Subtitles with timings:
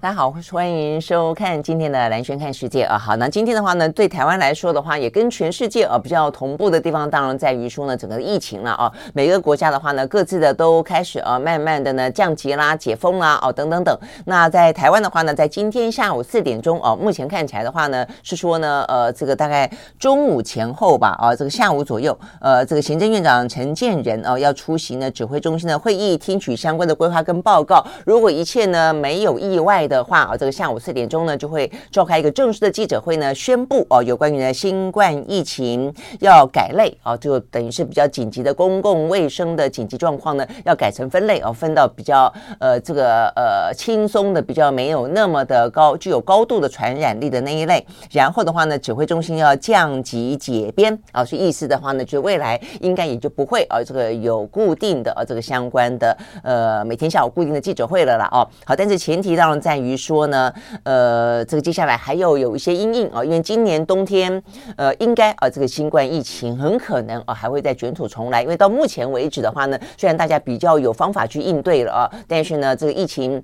[0.00, 2.96] 大家好，欢迎收看今天的蓝轩看世界啊。
[2.96, 8.92] 好，那今天的话呢，对台湾来说的话，也跟全世界啊比较同步的地方，当然在于说呢，整个疫情了啊。
[9.12, 13.98] 每个国家的话呢，各自的都开始啊，慢慢的呢降级啦、解封啦，哦等等等。
[14.24, 19.68] 那在台湾的话呢，在今天下午四点钟哦，目前看起来的话呢，是说呢，呃，这个大概
[19.98, 27.84] 中午前后吧，啊，这个下午左右，呃，这个行政院长陈建仁哦要出席呢指挥中心的会议，听取相关的规划跟报告。
[28.06, 47.84] 如果一切呢没有意外的话啊，这个下午四点钟呢就会召开一个正式的记者会呢，宣布哦，有关于呢新冠疫情要改类啊，就等于是比较紧急的公共卫生的紧急状况呢，要改成分类哦，分到比较呃这个呃轻松的，比较没有那么的高，具有高度的传染力的那一类。
[48.10, 58.46] 然后的话呢，指挥中心要降级解编啊，所以意思的话呢，就未来应该也就不会啊，这个有固定的啊这个相关的呃每天下午固定的记者会了啦哦。
[58.64, 60.28] 好，但是前提当然在于说。
[60.28, 64.42] 呢，呃，这个接下来还有有一些阴影啊，因为今年冬天，
[64.76, 68.42] 呃，应该啊，这个新冠疫情很可能啊，还会再卷土重来。
[68.42, 73.42] 因为到目前为止的话呢，虽然大家比较有方法去应对了啊，但是呢，这个疫情。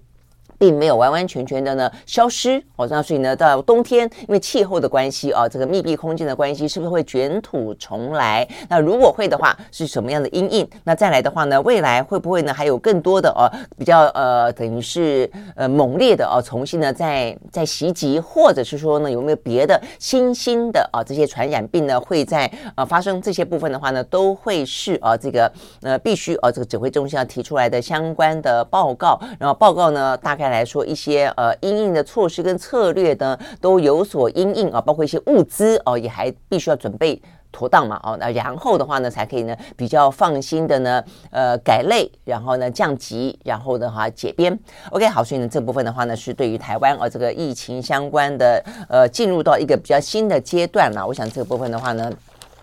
[0.58, 8.46] 并没有完完全全的呢消失哦，那所以呢，到冬天因为气候的关系啊，这个密闭空间的关系，是不是会卷土重来？
[8.68, 10.68] 那如果会的话，是什么样的阴影？
[10.84, 23.20] 那再来的话呢，未来会不会呢还有更多的哦比较呃等于是呃猛烈的哦重新呢再再袭击，或者是说呢有没有别的新兴的啊这些传染病呢会在呃发生？
[23.20, 25.50] 这些部分的话呢，都会是啊这个
[25.82, 30.43] 呃必须啊这个指挥中心要提出来的相关的报告，然后报告呢大概。
[30.44, 37.18] 再来说一些呃因应的措施跟策略呢都有所因应啊，包括一些物资哦，也还必须要准备
[37.50, 44.54] 妥当嘛哦，那然后的话呢才可以呢比较放心的呢呃改类，然后呢降级，然后的话解编。
[44.90, 51.06] OK 好，所以呢这部分的话呢是对于台湾啊这个疫情相关的呃进入到一个比较新的阶段了。
[51.06, 52.12] 我想这个部分的话呢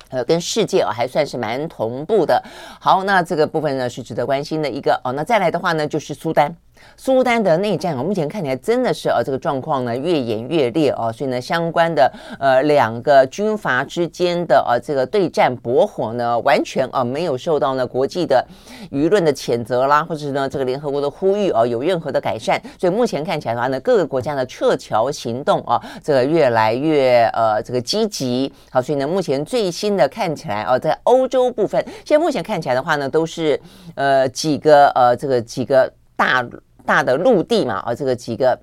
[0.09, 2.39] 呃跟世界啊还算是蛮同步的。
[2.79, 5.11] 好，那这个部分呢是值得关心的一个哦。
[5.13, 6.55] 那再来的话呢就是苏丹。
[6.95, 18.45] 苏丹的内战啊，目前看起来真的是呃这个状况呢越演越烈哦，所以呢，相关的呃两个军阀之间的呃这个对战驳火呢，完全啊没有受到呢国际的
[18.91, 28.53] 舆论的谴责啦，或者是呢这个联合国的呼吁啊有任何的改善，所以目前看起来的话呢，各个国家的撤侨行动啊，这个越来越呃这个积极。
[28.69, 33.59] 好，所以呢，目前最新的看起来啊，在欧洲部分，现在目前看起来的话呢，都是
[33.95, 36.45] 呃几个呃这个几个大。
[36.85, 38.59] 大的陆地嘛，啊，这个几个。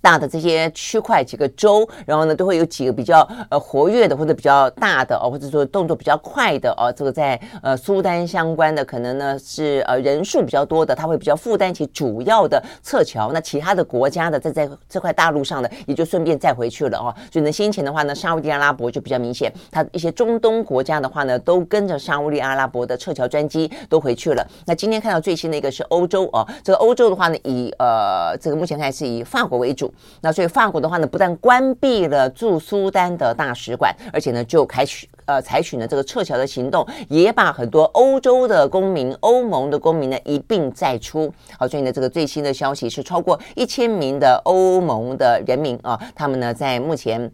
[0.00, 13.32] 大的这些区块几个州，然后呢都会有几个比较呃活跃的或者比较大的哦，或者说动作比较快的哦，这个在呃苏丹相关的可能呢是呃人数比较多的，他会比较负担起主要的撤侨。
[13.32, 17.14] 那其他的国家的在在这块大陆上的也就顺便再回去了哦。
[17.32, 24.46] 所以呢，先前的话呢，沙乌地阿拉伯就比较明显，它一些中东国家的话呢，都跟着沙乌地阿拉伯的撤侨专机都回去了。
[24.66, 29.87] 那今天看到最新的一个是欧洲哦，这个欧洲的话呢，以呃这个目前看是以法国为主。
[30.20, 41.32] 那所以法国的话呢，不但关闭了驻苏丹的大使馆，而且呢就开始呃采取了这个撤侨的行动，也把很多欧洲的公民、欧盟的公民呢一并载出。
[41.58, 47.30] 好，所以呢这个最新的消息是，超过一千名的欧盟的人民啊，他们呢在目前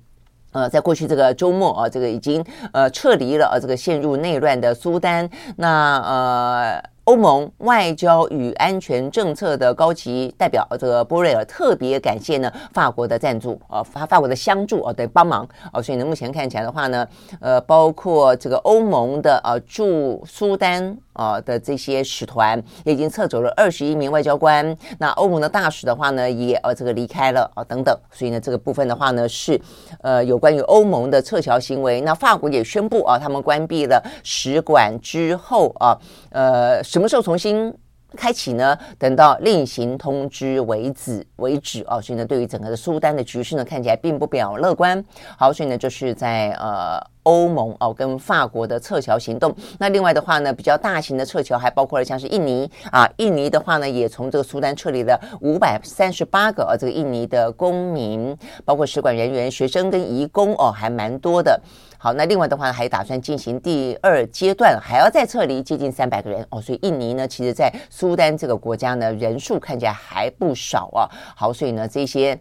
[0.53, 5.29] 呃在过去这个周末啊，这个已经呃撤离了呃这个陷入内乱的苏丹。
[5.57, 6.94] 那呃。
[7.05, 15.47] 欧盟外交与安全政策的高级代表这个波瑞尔特别感谢呢法国的赞助啊，法法国的相助啊，对帮忙。
[15.71, 17.07] 啊，所以呢目前看起来的话呢，
[17.41, 29.61] 呃，包括这个欧盟的啊驻苏丹啊的这些使团也已经撤走了二十一名外交官，那欧盟的大使的话呢也呃这个离开了啊等等，所以呢这个部分的话呢是
[30.03, 35.99] 呃有关于欧盟的撤侨行为，那法国也宣布啊他们关闭了使馆之后啊
[36.31, 36.85] 呃。
[36.85, 37.75] 什么时候重新
[38.15, 38.77] 开启呢？
[38.99, 42.01] 等到另行通知为止为止哦！
[42.01, 45.05] 所以呢，对于整个的苏丹的局势呢，看起来并不表乐观。
[45.39, 49.55] 好，所以呢，就是在呃欧盟哦跟法国的撤侨行动。
[49.79, 61.61] 那另外的话呢，比较大型的撤侨还包括了像是印尼啊，印尼的话呢，也从这个苏丹撤离了五百三十八个呃这个印尼的公民，包括使馆人员、学生跟移工哦，还蛮多的。
[62.05, 66.61] 好，那另外的话呢，还打算进行第二阶段，还要再撤离接近三百个人哦。
[66.61, 71.09] 所以印尼呢，其实在苏丹这个国家呢，人数看起来还不少啊。
[71.35, 72.39] 好，所以呢，这些。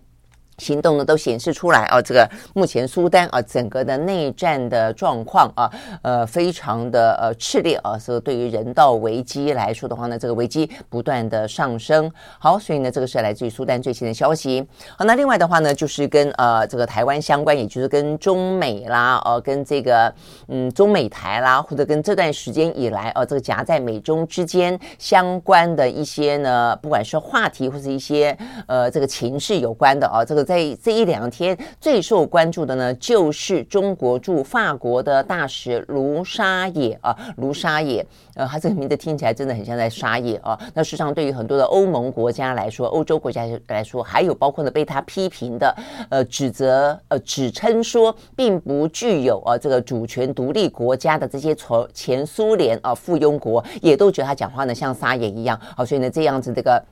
[0.57, 5.71] 行动呢都显示出来啊，这个目前苏丹啊整个的内战的状况啊，
[6.03, 12.11] 呃，非常的呃炽烈啊，所以对于人道危机来说的话呢，这个危机不断的上升。
[12.37, 14.63] 好，所以呢，这个是来自于苏丹最新的消息。
[14.95, 20.13] 好，那另外的话呢，就是跟呃这个台湾相关，也就是跟中美啦，呃，跟这个
[20.49, 30.42] 嗯中美台啦，或者跟这段时间以来哦，这个夹在美中之间相关的一些呢，不管是话题或是一些呃这个情势有关的啊，这个。
[30.43, 38.05] 在这一两天最受关注的呢，就是中国驻法国的大使卢沙野啊，卢沙野，
[38.35, 40.59] 呃，他这个名字听起来真的很像在沙野啊。
[40.73, 45.75] 那事实上，对于很多的欧盟国家来说，欧洲国家来说，还有包括呢被他批评的，
[46.09, 55.59] 呃，指责，呃，指称说并不具有啊这个主权独立国家的这些从前苏联啊附庸国，也都觉得他讲话呢像沙野一样。
[55.77, 56.83] 好，所以呢，这样子这个。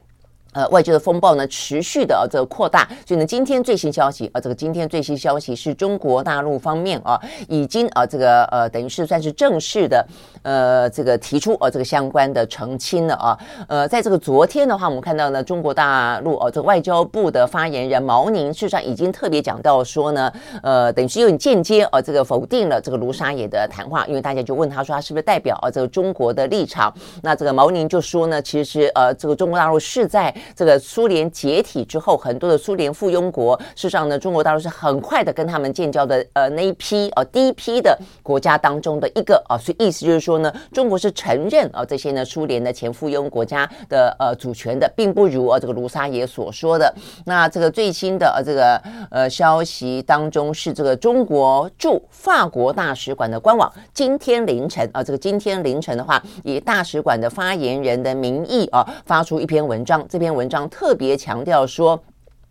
[0.53, 2.85] 呃，外界的风暴呢，持续的啊，这个扩大。
[3.07, 7.17] 所以呢，今天最新消息啊，这个今天最新消息是中国大陆方面啊，
[7.47, 10.05] 已经啊，这个呃，等于是算是正式的
[10.43, 13.39] 呃，这个提出啊，这个相关的澄清了啊。
[13.69, 20.33] 呃，在这个昨天的话，我们看到呢，中国大陆啊，这个外交部的发言人毛宁，事实上已经特别讲到说呢，
[20.63, 26.93] 呃，等于是有点间接啊，这个否定了这个卢沙野的谈话，因为大家就问他说，他是不是代表啊，这个中国的立场？
[27.23, 30.35] 那这个毛宁就说呢，其实呃，这个中国大陆是在。
[30.55, 46.91] 这个苏联解体之后，很多的苏联附庸国，事实上呢，中国大陆是很快的跟他们建交的，呃，那一批呃第一批的国家当中的一个啊，所以意思就是说呢，中国是承认啊这些呢苏联的前附庸国家的呃主权的，并不如啊这个卢沙野所说的。
[47.25, 60.30] 那这个最新的呃这个呃消息当中是这个中国驻法国大使馆的官网今天凌晨啊，这个今天凌晨的话，以大使馆的发言人的名义啊发出一篇文章，这篇。
[60.33, 62.01] 文章特别强调说，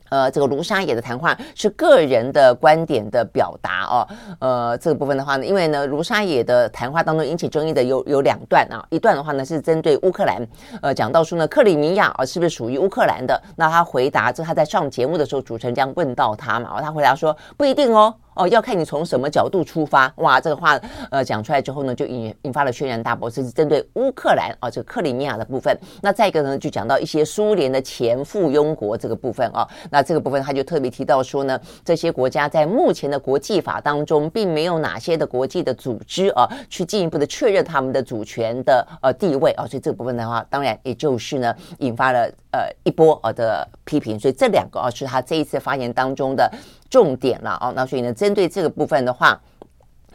[0.09, 4.09] 呃，这个卢沙野的谈话是个人的观点的表达哦。
[4.41, 10.45] 呃，这个部分的话呢，因为呢，卢沙野的谈话当中引起争议的有有两段啊，一段的话呢是针对乌克兰，
[10.83, 13.41] 呃，讲到说呢，克里米亚啊是不是属于乌克兰的？
[13.57, 18.13] 那他回答，这他在上节目的时候，主持人这样问到他嘛，他回答说不一定哦。
[18.35, 20.81] 哦，要看你从什么角度出发，哇，这个话
[21.11, 25.77] 呃讲出来之后呢，就引引发了轩然大波，这是针对乌克兰啊，这个克里米亚的部分。
[26.01, 44.19] 那再一个呢，就讲到一些苏联的前附庸国这个部分啊，那这个部分他就特别提到说呢，这些国家在目前的国际法当中，并没有哪些的国际的组织啊，去进一步的确认他们的主权的呃地位啊，所以这个部分的话，当然也就是呢，引发了呃一波啊的批评。
[44.19, 46.51] 所以这两个啊，是他这一次发言当中的。
[46.91, 49.41] 重点了哦，那所以呢，针对这个部分的话，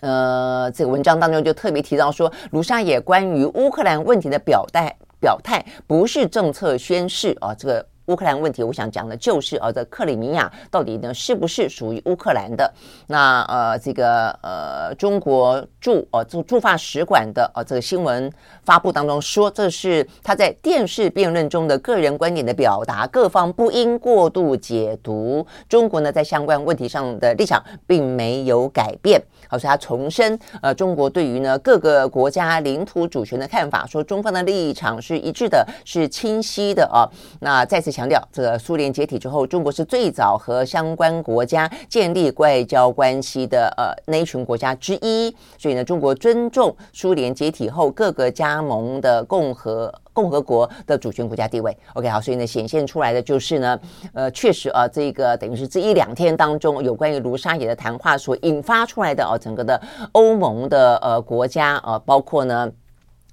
[0.01, 7.85] 呃，这个文章当中就特别提到说，卢沙野关于乌克兰问题的表态表态不是政策宣示啊，这个。
[8.07, 12.71] 乌克兰问题，我想讲的就是呃，这克里米亚到底呢是不是属于乌克兰的？
[13.07, 18.31] 那呃，这个呃，中国驻呃驻驻法使馆的呃这个新闻
[18.63, 25.45] 发布当中说，这是他在电视辩论中的个人观点的表达，各方不应过度解读。
[25.67, 29.21] 中国呢在相关问题上的立场并没有改变。
[29.55, 37.09] 好，所以他重申呃，中国对于呢各个国家领土主权的看法，说中方的立场是一致的，是清晰的啊。
[37.39, 37.95] 那再次。
[37.95, 45.33] 强调，这个苏联解体之后，中国是最早和相关国家建立外交关系的呃那一群国家之一。
[45.57, 51.77] 所以呢，中国尊重苏联解体后各个加盟的共和共和国的主权国家地位。
[51.93, 53.79] OK，好，所以呢，显现出来的就是呢，
[54.13, 59.79] 呃，确实啊，这个等于是这一两天当中有关于卢沙野的谈话所引发出来的啊，整个的
[60.13, 62.71] 欧盟的呃国家啊，包括呢。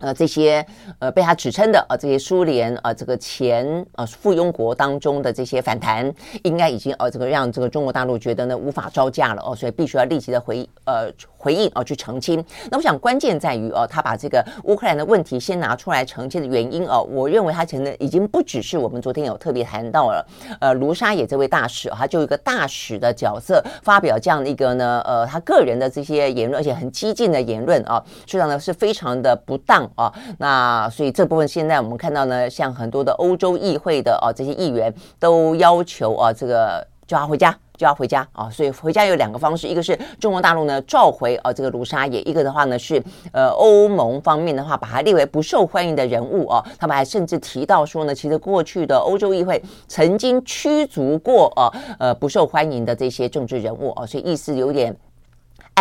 [0.02, 0.66] 呃，这些
[0.98, 6.12] 呃被他指称的呃这些苏联呃这个前呃附庸国当中的这些反弹，
[6.42, 11.08] 应该已经呃这个让这个中国大陆觉得呢无法招架了哦，所以必须要立即的回呃
[11.42, 12.42] 回应哦去澄清。
[12.70, 20.24] 那我想关键在于哦，他把这个乌克兰的问题先拿出来澄清的原因哦，我认为他可能已经不只是我们昨天有特别谈到了，
[20.60, 29.82] 呃卢沙野这位大使，他就一个大使的角色发表这样的一个呢呃他个人的这些言论，而且很激进的言论啊，实际上呢是非常的不当。
[29.96, 38.48] 啊，那所以这部分现在我们看到呢，像很多的欧洲议会的啊这些议员都要求啊，这个就要回家，就要回家啊。
[38.48, 43.02] 所以回家有两个方式，一个是中国大陆呢召回啊这个卢沙野，一个的话呢是
[43.34, 46.64] 呃欧盟方面的话把他列为不受欢迎的人物哦。
[46.78, 54.96] 他们还甚至提到说呢，其实过去的欧洲议会曾经驱逐过啊呃不受欢迎的这些政治人物哦，所以意思有点。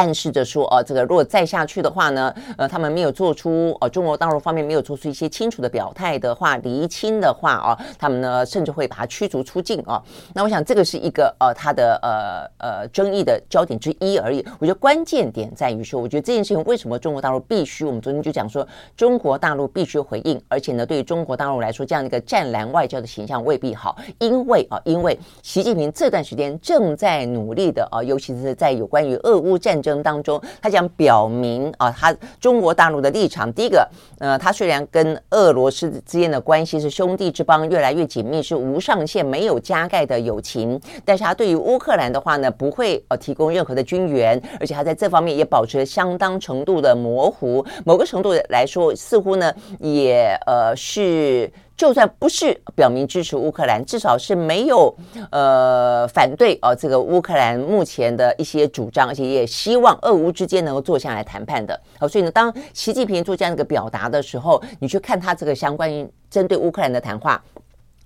[0.02, 10.02] 暗示着说，呃，这个如果再下去的话呢，呃，他们没有做出，呃，中国大陆方面没有做出一些清楚的表态的话，厘清的话，啊，他们呢甚至会把他驱逐出境啊。
[10.34, 14.44] 那我想这个是一个呃他的呃呃争议的焦点之一而已。
[14.58, 18.68] 我觉得关键点在于说，我觉得这件事情为什么中国大陆必须，我们昨天就讲说，
[18.98, 33.52] 中国大陆必须回应，而且呢，对于中国大陆来说，这样的一个战狼外交的形象未必好，因为啊，因为习近平这段时间正在努力的啊，尤其是在有关于俄乌战争当中，他想表明啊，他中国大陆的立场。
[33.54, 47.66] 第一个，呃，他虽然跟俄罗斯之间的关系是兄弟之邦，越来越紧密，是无上限、没有加盖的友情，但是他对于乌克兰的话呢，不会呃提供任何的军援，而且他在这方面也保持相当程度的模糊。
[47.86, 51.52] 某个程度来说，似乎呢，也呃是。
[51.82, 54.96] 就算不是表明支持乌克兰，至少是没有
[55.32, 61.82] 呃反对哦、呃、这个乌克兰目前的一些主张，而且也希望俄乌之间能够坐下来谈判的。
[61.98, 67.44] 好、所以呢，当习近平做这样一个表达的时候，你去看他这个相关于针对乌克兰的谈话。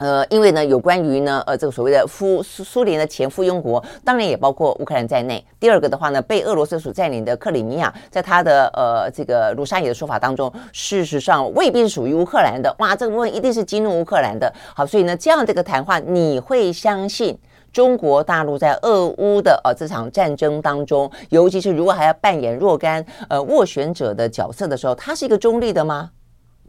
[0.06, 5.44] 呃，因为呢，有关于呢，呃，这个所谓的夫苏苏联的前附庸国，当然也包括乌克兰在内。
[5.60, 12.72] 第二个的话呢，被俄罗斯所占领的克里米亚，在他的呃这个卢沙野的说法当中，事实上未必是属于乌克兰的。
[12.78, 14.54] 哇，这个部分一定是激怒乌克兰的。
[14.76, 17.36] 好，所以呢，这样这个谈话，你会相信
[17.74, 26.12] 中国大陆在俄乌的呃这场战争当中，尤其是如果还要扮演若干呃斡旋者的角色的时候，他是一个中立的吗？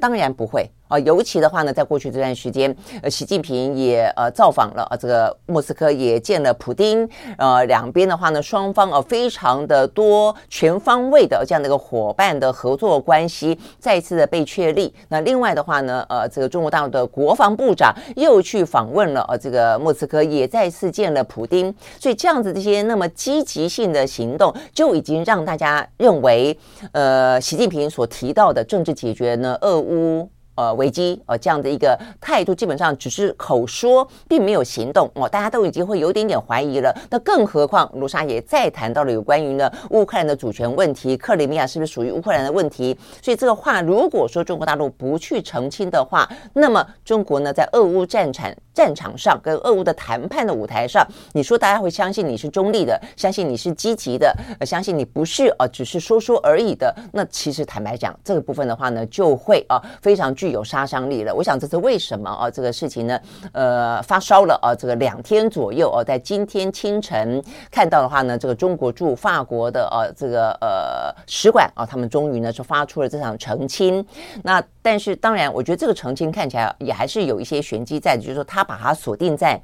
[0.00, 0.70] 当然不会。
[0.88, 14.94] 啊，尤其的话呢，在过去这段时间，呃，习近平也呃造访了呃这个莫斯科，也见了普丁，呃，两边的话呢，双方呃非常的多全方位的这样的一个伙伴的合作关系再次的被确立。
[15.08, 21.74] 那另外的话呢，呃，这个中国大陆的国防部长又去访问了呃这个莫斯科，也再次见了普丁。
[21.98, 26.56] 所以这样子这些那么积极性的行动，就已经让大家认为，
[26.92, 30.28] 呃，习近平所提到的政治解决呢，俄乌。
[30.56, 36.92] 呃，危机呃，这样的一个态度，基本上只是口说，并没有行动哦，大家都已经会有点点怀疑了。
[37.10, 42.98] 那更何况卢沙也再谈到了有关于呢乌克兰的主权问题，克里米亚是不是属于乌克兰的问题？
[43.22, 56.94] 所以这个话，如果说中国大陆不去澄清的话，那么中国呢，在俄乌战场战场上跟俄乌的谈判的舞台上，你说大家会相信你是中立的，相信你是积极的，呃，相信你不是呃，只是说说而已的？
[57.12, 60.45] 那其实坦白讲，这个部分的话呢，就会啊非常具。
[60.46, 62.48] 具有杀伤力了，我想这是为什么啊？
[62.48, 63.18] 这个事情呢，
[63.50, 74.06] 呃，发烧了啊，这个两天左右哦，在今天清晨看到的话呢，这个中国驻法国的呃这个呃使馆啊，他们终于呢是发出了这场澄清。
[74.44, 79.60] 那但是当然，我觉得这个澄清看起来也还是有一些玄机在的，就是说他把它锁定在。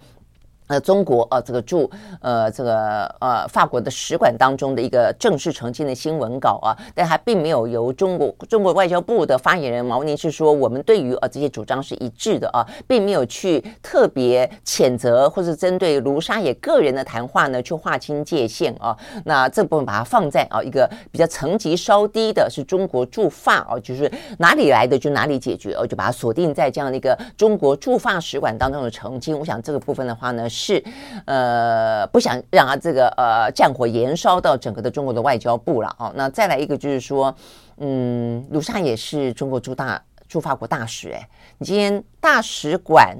[0.73, 1.91] 呃，中国呃，这个驻
[2.23, 18.97] 呃这个呃法国的使馆当中的一个正式澄清的新闻稿啊，但还并没有由中国中国外交部的发言人毛宁是说，我们对于呃这些主张是一致的啊，并没有去特别谴责或者针对卢沙野个人的谈话呢去划清界限啊。
[19.27, 29.39] 那这部分把它放在啊一个比较层级稍低的是中国驻法啊，就是哪里来的就哪里解决，哦，就把它锁定在这样的一个中国驻法使馆当中的澄清。
[29.39, 30.49] 我想这个部分的话呢。
[30.49, 30.85] 是，是
[31.27, 36.13] 呃，不想让他这个呃战火延烧到整个的中国的外交部了哦。
[36.15, 37.35] 那再来一个就是说，
[37.79, 41.29] 嗯，卢沙也是中国驻大驻法国大使，哎，
[41.59, 43.19] 你今天大使馆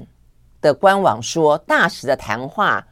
[0.61, 2.87] 的官网说，大使的谈话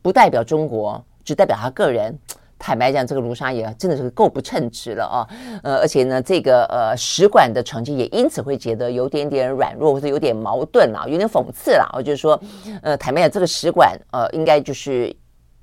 [0.00, 2.18] 不代表中国，只代表他个人。
[2.60, 5.26] 坦白讲，这个卢沙野真的是够不称职了啊！
[5.62, 11.88] 呃，而且呢，这个呃使馆的成绩也因此会觉得有点点软弱，或者有点矛盾啊，有点讽刺啦。
[11.94, 12.38] 我就是说，
[12.82, 15.10] 呃，坦白讲，这个使馆呃，应该就是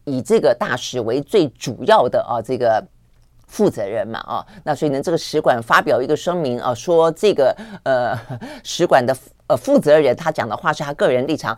[0.05, 2.83] 以这个大使为最主要的啊，这个
[3.45, 4.45] 负责人嘛啊。
[4.63, 8.17] 那所以呢，这个使馆发表一个声明啊，说这个呃
[8.63, 11.55] 使馆的呃负责人他讲的话是他个人立场。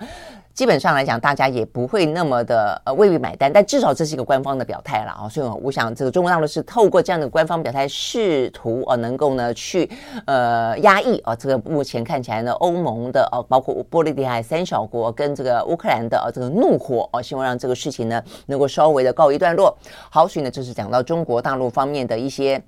[0.59, 5.29] 基本上来讲，大家也不会那么的呃未必买单，但至少这是一个官方的表态了啊。
[5.29, 9.89] 所以我想，这个中国大陆是透过这样的官方表态，试图呃能够呢去
[10.25, 19.73] 呃压抑啊这个目前看起来呢欧盟的呃包括波罗的海三小国跟这个乌克兰的呃这个怒火啊，希望让这个事情呢能够稍微的告一段落。
[20.09, 22.61] 好，所以呢，这是讲到中国大陆方面的一些。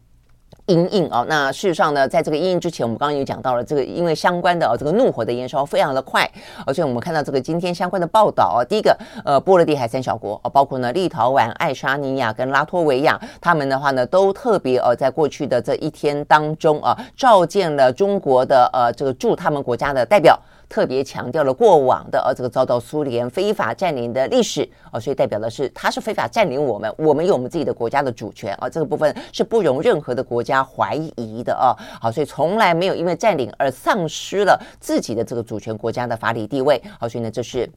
[0.67, 6.29] 阴影哦，那事实上呢，在这个阴影之前，我们刚刚有讲到了这个，因为相关的哦，这个怒火的燃烧非常的快，
[6.65, 20.39] 而且我们看到这个今天相关的报道啊，第一个呃，波罗的海三小国啊，包括呢立陶宛、爱沙尼亚跟拉脱维亚，他们的话呢都特别呃，在过去的这一天当中啊，召见了中国的呃这个驻他们国家的代表。
[20.71, 31.75] 特别强调了过往的呃这个遭到苏联非法占领的历史啊，所以代表的是他是非法占领我们，我们有我们自己的国家的主权啊，这个部分是不容任何的国家怀疑的啊。
[31.99, 36.81] 好，所以从来没有因为占领而丧失了自己的这个主权国家的法理地位。
[36.97, 37.69] 好，所以呢，这是。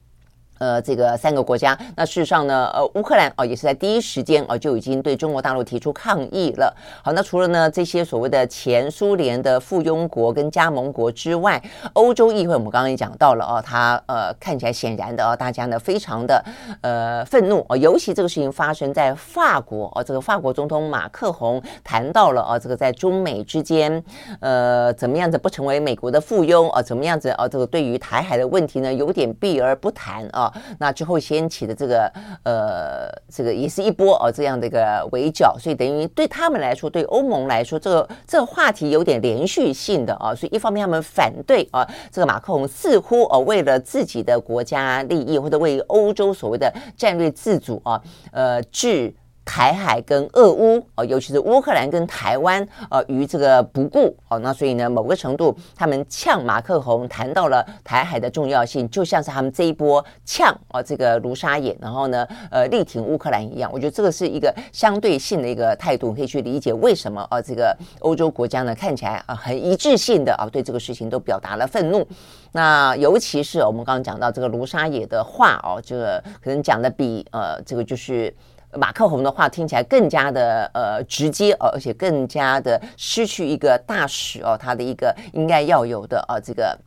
[0.58, 6.74] 呃，这个三个国家，那事实上呢，呃，乌克兰哦，也是在第一时间哦，就已经对中国大陆提出抗议了。
[7.02, 11.60] 好，那除了呢这些所谓的前苏联的附庸国跟加盟国之外，
[11.94, 16.44] 欧洲议会我们刚刚也讲到了哦，它呃看起来显然的哦，大家呢非常的
[16.82, 24.02] 呃愤怒哦，尤其这个事情发生在法国哦，这个法国总统马克宏谈到了哦，这个在中美之间
[24.40, 30.43] 呃怎么样子不成为美国的附庸啊，怎么样子哦，这个对于台海的问题呢有点避而不谈啊。
[30.78, 32.10] 那之后掀起的这个
[32.44, 48.00] 呃，这个也是一波哦，这样的一个围剿，所以等于对他们来说，对欧盟来说，这个这个话题有点连续性的啊，所以一方面他们反对啊，这个马克龙似乎哦，为了自己的国家利益或者为欧洲所谓的战略自主啊，
[48.32, 49.14] 呃，制。
[49.44, 63.70] 台海跟俄乌哦，尤其是乌克兰跟台湾呃，于这个不顾哦，那所以呢，某个程度他们呛马克宏谈到了台海的重要性，就像是他们这一波呛哦这个卢沙野，然后呢呃力挺乌克兰一样。
[63.70, 72.06] 我觉得这个是一个相对性的一个态度，可以去理解为什么啊这个欧洲国家呢看起来啊很一致性的啊对这个事情都表达了愤怒。
[72.52, 78.34] 那尤其是我们刚刚讲到这个卢沙野的话哦，这个可能讲的比呃这个就是。
[78.76, 86.78] 马克宏的话听起来更加的呃直接哦，而且更加的失去一个大使哦，他的一个应该要有的呃这个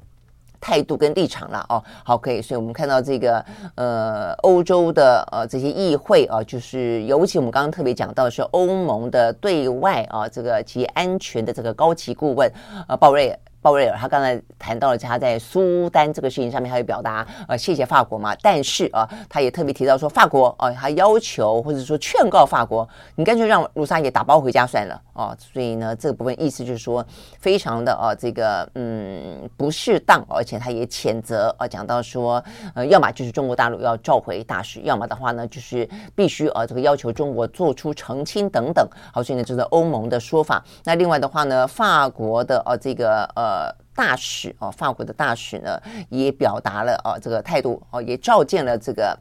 [0.59, 1.83] 态度跟立场了哦。
[2.03, 3.43] 好，可以，所以我们看到这个
[3.75, 12.51] 呃欧洲的呃这些议会啊，就是尤其我们刚刚特别讲到是欧盟的对外啊这个及安全的这个高级顾问
[12.87, 13.37] 呃鲍瑞。
[13.59, 25.35] 鲍威尔他刚才谈到了他在苏丹这个事情上面，他会表达呃谢谢法国嘛，但是啊，他也特别提到说法国哦，他要求或者说劝告法国，你干脆让卢沙也打包回家算了哦。
[25.37, 27.05] 所以呢，这个部分意思就是说
[27.39, 32.41] 非常的啊这个嗯不适当，而且他也谴责啊讲到说
[32.73, 38.87] 呃要么就是中国大陆要召回大使，要么的话呢就是必须啊这个要求中国做出澄清等等。
[39.11, 40.63] 好，所以呢这是欧盟的说法。
[40.85, 43.46] 那另外的话呢，法国的啊这个呃。
[43.47, 49.17] 呃，大使哦，法国的大使呢也表达了哦这个态度哦，也召见了这个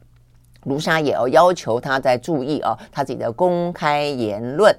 [0.64, 4.76] 卢沙野哦，要求他在注意哦他自己的公开言论。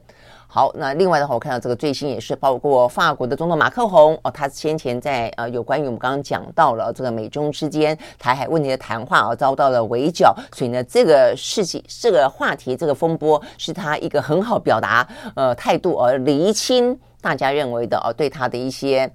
[0.50, 19.10] 好，那另外的话，我看到这个最新也是包括法国的总统马克宏哦，他先前在呃有关于我们刚刚讲到了这个美中之间台海问题的谈话啊，遭到了围剿，所以呢，这个事情、这个话题、这个风波是他一个很好表达呃态度而厘清大家认为的哦对他的一些。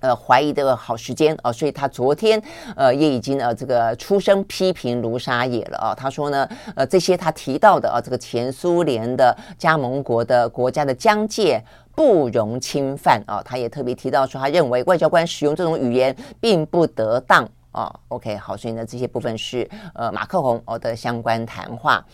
[0.00, 2.42] 呃，怀疑的好时间啊，所以他昨天
[2.74, 5.94] 呃也已经呃这个出声批评卢沙野了啊。
[5.94, 11.62] 他说呢，呃这些他提到的啊，这个前苏联的加盟国的国家的疆界
[11.94, 13.42] 不容侵犯啊。
[13.44, 17.94] 他也特别提到说，他认为外交官使用这种语言并不得当啊。
[18.08, 22.04] OK，好，所以呢这些部分是呃马克宏哦的相关谈话。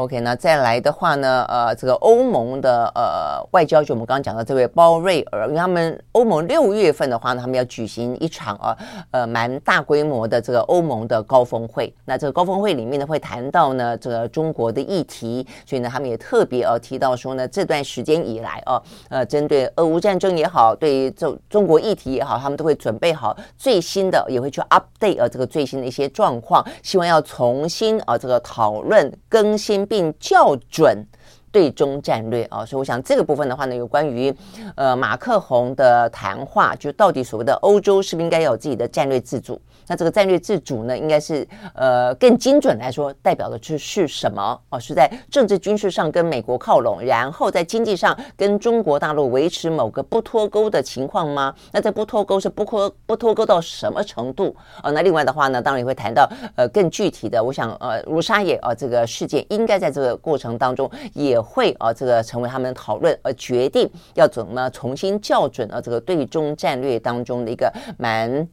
[0.00, 8.74] OK，那再来的话呢，呃，这个欧盟的呃外交，就我们刚刚讲的这位鲍瑞尔，因为他们欧盟六月份的话呢，他们要举行一场啊，
[9.10, 11.94] 呃，蛮大规模的这个欧盟的高峰会。
[12.06, 29.89] 那这个高峰会里面呢，会谈到呢这个中国的议题，所以呢，他们也特别呃提到说呢，这段时间以来啊，呃，针对俄乌战争也好，对于中中国议题也好，他们都会准备好最新的，也会去 update 呃这个最新的一些状况，希望要重新啊这个讨论更新。
[29.90, 31.04] 并校准
[31.52, 34.34] 对中战略啊，所以我想这个部分的话呢，有关于
[34.74, 39.60] 呃马克宏的谈话，就到底所谓的欧洲是不是应该有自己的战略自主？
[39.86, 44.78] 那这个战略自主呢，应该是呃更精准来说，代表的是是什么哦？
[44.78, 51.52] 是在政治军事上跟美国靠拢，然后在经济上跟中国大陆维持某个不脱钩的情况吗？
[51.72, 54.92] 那这不脱钩是不脱不脱钩到什么程度啊？
[54.92, 68.48] 那另外的话呢，当然也会谈到呃更具体的，我想呃卢沙野啊这个事件应该在这个过程当中也会啊这个成为他们讨论而决定要怎么重新校准啊这个对中战略当中的一个蛮。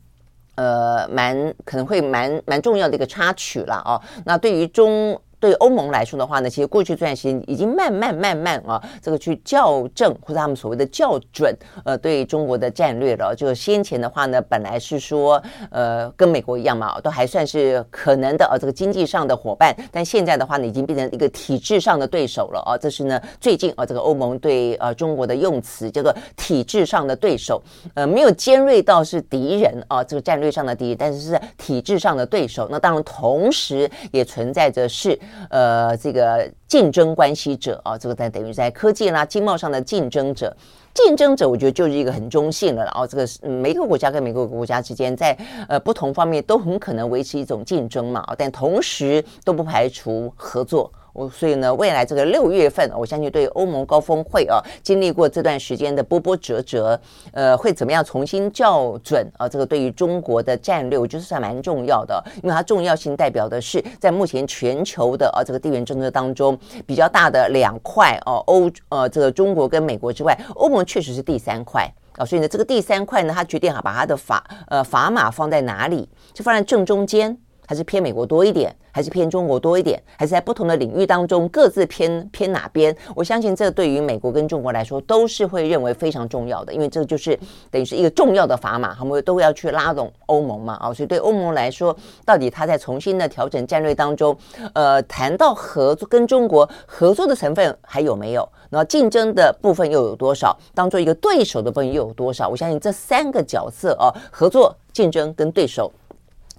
[0.60, 4.02] 呃，蛮可能会蛮蛮重要的一个插曲了啊。
[4.26, 13.36] 那对于中对欧盟来说的话呢，其实过去这段时间已经慢慢慢慢啊，这个去校正或者他们所谓的校准，呃，对中国的战略了。
[13.36, 19.76] 就先前的话呢，本来是说，呃，跟美国一样嘛，都还算是可能的啊，这个经济上的伙伴。
[19.91, 22.76] 但现在的话呢，已经变成一个体制上的对手了啊。
[22.76, 27.62] 这是呢，最近啊，这个欧盟对呃中国的用词叫做体制上的对手，
[27.93, 32.67] 呃，没有尖锐到是敌人啊，这个战略上的敌人，但是是体制上的对手。
[32.71, 35.15] 那当然，同时也存在着是。
[35.49, 40.55] 呃，这个竞争关系者啊，这个在等于在科技啦、经贸上的竞争者，
[40.93, 42.83] 竞争者，我觉得就是一个很中性的。
[42.83, 45.37] 然后这个是每个国家跟每个国家之间，在
[45.67, 50.91] 呃不同方面都很可能维持一种竞争嘛，但同时都不排除合作。
[51.17, 56.97] 我所以呢，未来这个六月份，我相信对欧盟高峰会啊，经历过这段时间的波波折折，
[57.32, 59.49] 呃，会怎么样重新校准啊？
[59.49, 77.36] 这个对于中国的战略，我觉得是还蛮重要的，因为它重要性代表的是在目前全球的啊这个地缘政治当中比较大的两块哦，欧呃这个中国跟美国之外，欧盟确实是第三块啊，所以呢，这个第三块呢，它决定好把它的砝呃砝码放在哪里，就放在正中间。
[77.67, 82.95] 还是偏美国多一点，还是偏中国多一点，还是在不同的领域当中各自偏偏哪边？
[83.13, 87.38] 我相信这对于美国跟中国来说都是会认为非常重要的，因为这就是
[87.69, 91.93] 等于是一个重要的砝码，他们都要去拉拢欧盟嘛啊，所以对欧盟来说，
[92.25, 94.36] 到底他在重新的调整战略当中，
[94.71, 98.47] 呃，谈到合作跟中国合作的成分还有没有？
[98.69, 100.58] 然后竞争的部分又有多少？
[100.73, 102.47] 当做一个对手的部分又有多少？
[102.47, 105.91] 我相信这三个角色啊，合作、竞争跟对手。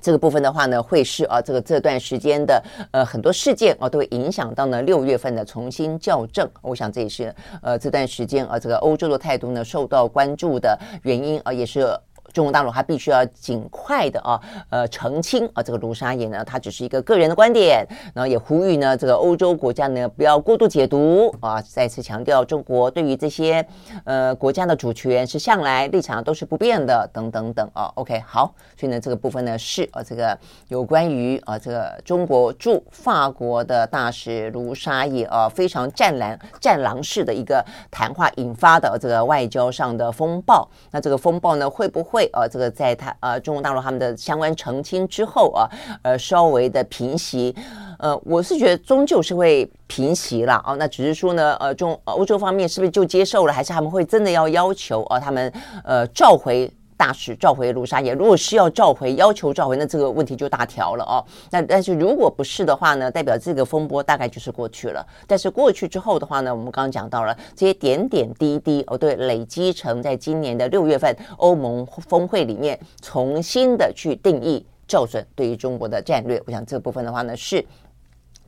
[0.08, 6.48] 这个部分的话呢，会是啊，这个这段时间的呃很多事件啊，都会影响到呢六月份的重新校正。
[6.62, 11.94] 我想这也是呃这段时间啊，这个欧洲的态度呢受到关注的原因啊，也是。
[12.32, 23.66] 中国大陆它必须要尽快的啊，呃，澄清啊，这个卢沙野呢，它只是一个个人的观点，然后也呼吁呢，这个欧洲国家呢不要过度解读啊，再次强调中国对于这些
[24.04, 27.90] 呃国家的主权是向来立场都是不变的，等等等啊。
[27.94, 30.38] OK，好，所以呢这个部分呢是啊这个
[30.68, 42.17] 有关于啊这个中国驻法国的大使卢沙野啊非常战狼战狼式的一个谈话引发的这个外交上的风暴，那这个风暴呢会不会？
[42.18, 45.70] 会呃，这个在他呃中国大陆他们的相关澄清之后啊，
[46.02, 47.54] 呃稍微的平息，
[48.00, 50.74] 呃，我是觉得终究是会平息了啊。
[50.74, 55.52] 那只是说呢，呃中欧洲方面是不是就接受了，还是他们会真的要要求呃他们
[55.84, 56.68] 呃召回？
[56.98, 61.24] 大使召回卢沙野，如果需要召回，要求召回，那这个问题就大条了哦。
[61.50, 65.06] 那但是如果不是的话呢，代表这个风波大概就是过去了。
[65.26, 76.42] 但是过去之后的话呢，我们刚刚讲到了这些点点滴滴哦，对，累积成在今年的六月份欧盟峰会里面重新的去定义校准对于中国的战略。
[76.46, 77.64] 我想这部分的话呢是。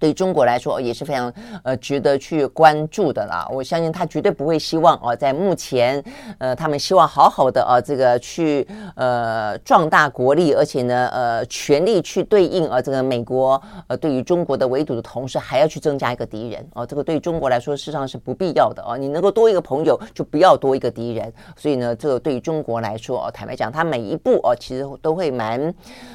[0.01, 1.33] 对中国来说也是非常
[1.63, 3.47] 呃值得去关注的啦。
[3.53, 6.03] 我相信他绝对不会希望啊，在目前
[6.39, 16.87] 呃他们希望好好的啊这个去呃壮大国力，而且呢呃全力去对应啊这个美国呃对于中国的围堵的同时，还要去增加一个敌人啊。
[16.87, 18.97] 这个对中国来说事实上是不必要的啊。
[18.97, 21.31] 你能够多一个朋友，就不要多一个敌人。
[21.57, 25.75] 所以呢，这个对于中国来说啊，坦白讲，他每一步啊其实都会蛮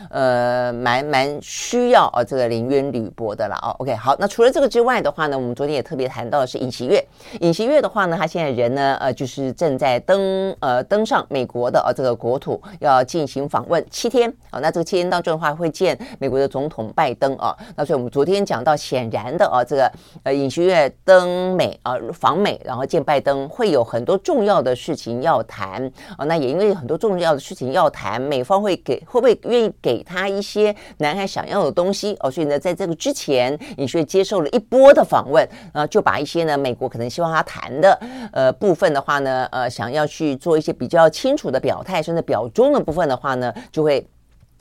[0.10, 7.04] 呃蛮蛮需要啊这个临渊履薄的了 OK，好，那除了这个之外的话呢，我们昨天也特别谈到的是尹锡悦。
[7.42, 14.60] 尹锡悦的话呢，他现在人呢，呃，就是正在登呃登上美国的呃这个国土，要进行访问七天啊。
[14.60, 17.54] 那这个七天当中的话，会见美国的总统拜登啊。
[17.76, 19.92] 那所以我们昨天讲到，显然的啊，这个
[20.24, 25.86] 呃尹锡悦登美啊访美，然后见拜登，会有很多重要的事情要谈
[26.18, 26.24] 啊。
[26.26, 32.32] 那也因为很多重要的事情要谈，美方会给会不会愿意给他一些南海想要的东西哦？
[32.32, 33.60] 所以呢，在这个之前。
[33.78, 38.00] 尹锡悦接受了一波的访问，啊，就把一些呢美国可能希望他谈的
[38.32, 44.06] 呃部分的话呢，呃，想要去做一些比较清楚的表态，甚至表中的部分的话呢，就会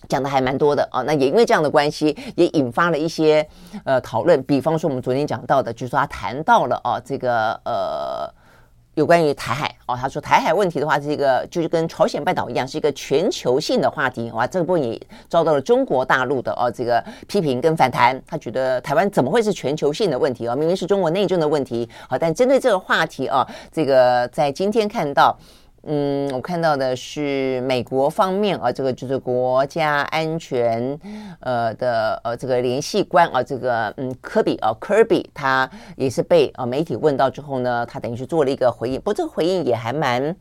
[0.09, 1.03] 讲的还蛮多的啊。
[1.03, 3.47] 那也因为这样的关系，也引发了一些
[3.85, 4.43] 呃讨论。
[4.45, 8.43] 比方说我们昨天讲到的，就是说他谈到了啊这个呃。
[8.94, 14.30] 有关于台海哦，他说台海问题的话，这个就是跟朝鲜半岛一样，是一个全球性的话题。
[14.30, 18.20] 哇，这个部分也遭到了中国大陆的哦这个批评跟反弹。
[18.26, 20.54] 他觉得台湾怎么会是全球性的问题哦？
[20.54, 21.88] 明明是中国内政的问题。
[22.09, 25.37] 好，但针对这个话题哦，这个在今天看到。
[25.87, 30.99] 嗯，我看到的是美国方面啊，这个就是国家安全
[31.40, 40.35] 呃的呃这个联系官啊，这个嗯科比啊科比，他也是被啊媒体问到之后呢，他等于是做了一个回应，不过这个回应也还蛮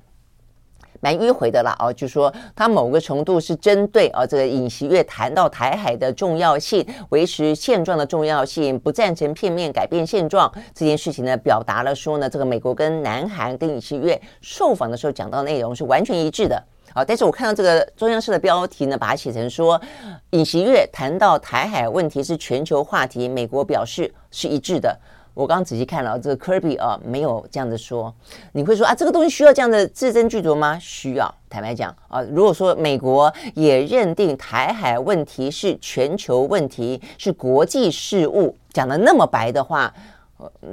[1.03, 16.55] 蛮迂回的啦，哦，就说他某个程度是针对啊，这个尹锡悦谈到台海的重要性、维持现状的重要性，不赞成片面改变现状这件事情呢，表达了说呢，这个美国跟南韩跟尹锡悦受访的时候讲到内容是完全一致的
[16.93, 17.03] 啊。
[17.03, 19.81] 但是我看到这个中央社的标题呢，把它写成说
[20.29, 24.97] 尹锡悦谈到台海问题是全球话题，美国表示是一致的。
[25.33, 28.13] 我刚刚仔细看了这个 Kirby 啊，没有这样子说。
[28.51, 30.77] 你会说啊，这个东西需要这样的字斟句酌吗？
[30.79, 31.33] 需要。
[31.49, 39.91] 坦白讲啊，如果说美国也认定台海问题是全球问题，是国际事务，讲得那么白的话，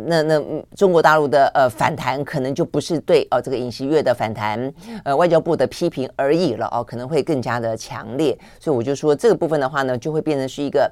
[0.06, 0.42] 那那
[0.76, 4.72] 中国大陆的呃反弹可能就不是对哦这个尹锡悦的反弹，
[5.04, 8.38] 呃外交部的批评而已了哦，可能会更加的强烈。
[8.58, 10.90] 所以我就说这个部分的话呢，就会变成是一个。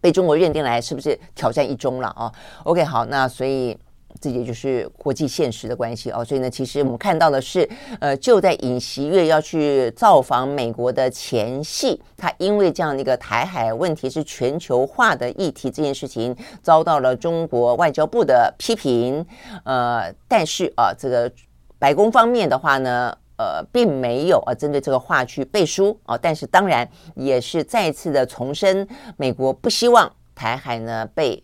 [0.00, 2.32] 被中国认定来是不是挑战一中了啊
[2.64, 3.76] ？OK，好，那所以
[4.20, 6.24] 这也就是国际现实的关系哦。
[6.24, 7.68] 所以呢，其实我们看到的是，
[8.00, 19.24] 呃，就在尹锡悦要去造访美国的前夕，他因为这样的一个台海问题是全球化的议题这件事情，遭到了中国外交部的批评。
[19.64, 21.30] 呃，但是啊，这个
[21.78, 23.16] 白宫方面的话呢。
[23.38, 31.42] 呃，并没有啊，针对这个话去背书啊，但是当然也是再次的重申，美国不希望台海呢被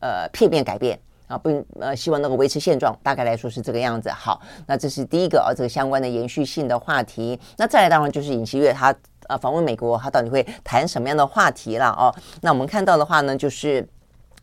[0.00, 4.08] 呃片面改变啊，不呃希望能够维持现状，大概来说是这个样子。
[4.10, 7.38] 好，那这是第一个啊，这个相关的延续性的话题。
[7.58, 8.94] 那再来当然就是尹锡悦他
[9.28, 12.14] 呃访问美国，他到底会谈什么样的话题了哦？
[12.40, 13.86] 那我们看到的话呢，就是。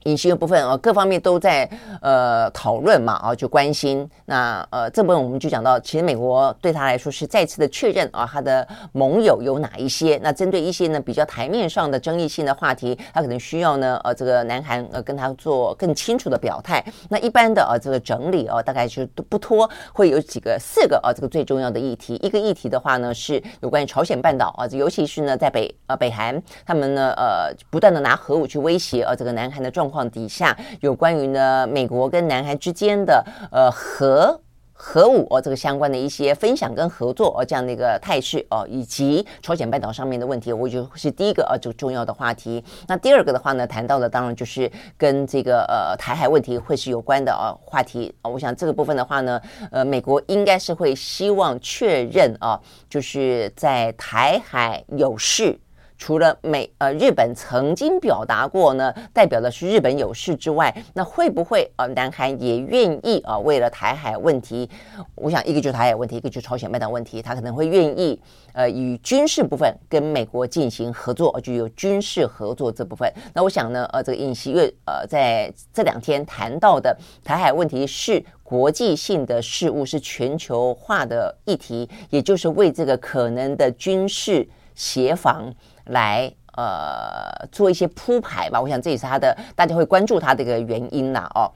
[0.04, 1.70] 隐形的部分啊，各方面都在
[2.02, 10.20] 呃讨论嘛啊，就关心那呃这部分我们就讲到，其实美国对他来说是再次的确认啊，他的盟友有哪一些？
[10.24, 16.84] 那针对一些呢比较台面上的争议性的话题，他可能需要呢呃这个南韩呃跟他做更清楚的表态。
[17.10, 22.16] 那一般的啊这个整理啊，大概就不拖会有几个四个啊这个最重要的议题。
[22.24, 30.10] 一个议题的话呢是有关于朝鲜半岛啊，尤其是呢在北呃北韩他们呢呃不断的拿核武去威胁啊这个南韩的状况。
[30.12, 34.42] 底下有关于呢美国跟南韩之间的呃核
[34.74, 42.64] 核武哦这个相关的一些分享跟合作哦这样的一个态势哦，以及朝鲜半岛上面的问题，我觉得是第一个呃就重要的话题。
[42.88, 48.30] 那第二个的话呢，谈到的当然就是跟这个呃台海问题会是有关的呃话题啊。
[48.30, 49.40] 我想这个部分的话呢，
[49.72, 55.60] 呃美国应该是会希望确认啊，就是在台海有事。
[56.02, 63.40] 除了美呃日本曾经表达过呢，代表的是日本有事之外，那会不会呃南韩也愿意啊、呃？
[63.42, 64.68] 为了台海问题，
[65.14, 68.20] 我想一个就是台海问题，一个就是朝鲜半岛问题，他可能会愿意
[68.54, 73.08] 呃与军事部分跟美国进行合作，就有军事合作这部分。
[73.36, 85.54] 那我想呢，呃这个尹锡悦呃在这两天谈到的台海问题是国际性的事务，是全球化的议题，也就是为这个可能的军事协防。
[85.92, 91.50] 来呃做一些铺排吧，我想这也是他的大家会关注他的一个原因啦哦。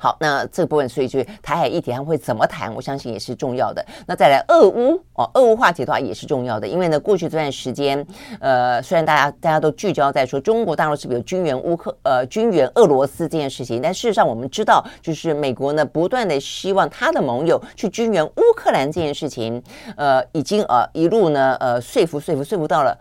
[0.00, 2.72] 好，那这部分，所以就台海议题还会怎么谈？
[2.72, 3.84] 我相信也是重要的。
[4.06, 8.06] 那再来俄乌哦，俄乌话题的话也是重要的，因为呢，过去这段时间，
[8.38, 19.60] 呃，虽然大家大家都聚焦在说中国大陆是不是有军援乌克呃军援俄罗斯这件事情，但事实上我们知道，就是美国呢不断的希望他的盟友去军援乌克兰这件事情，
[19.96, 22.96] 呃，已经呃一路呢呃说服说服说服到了。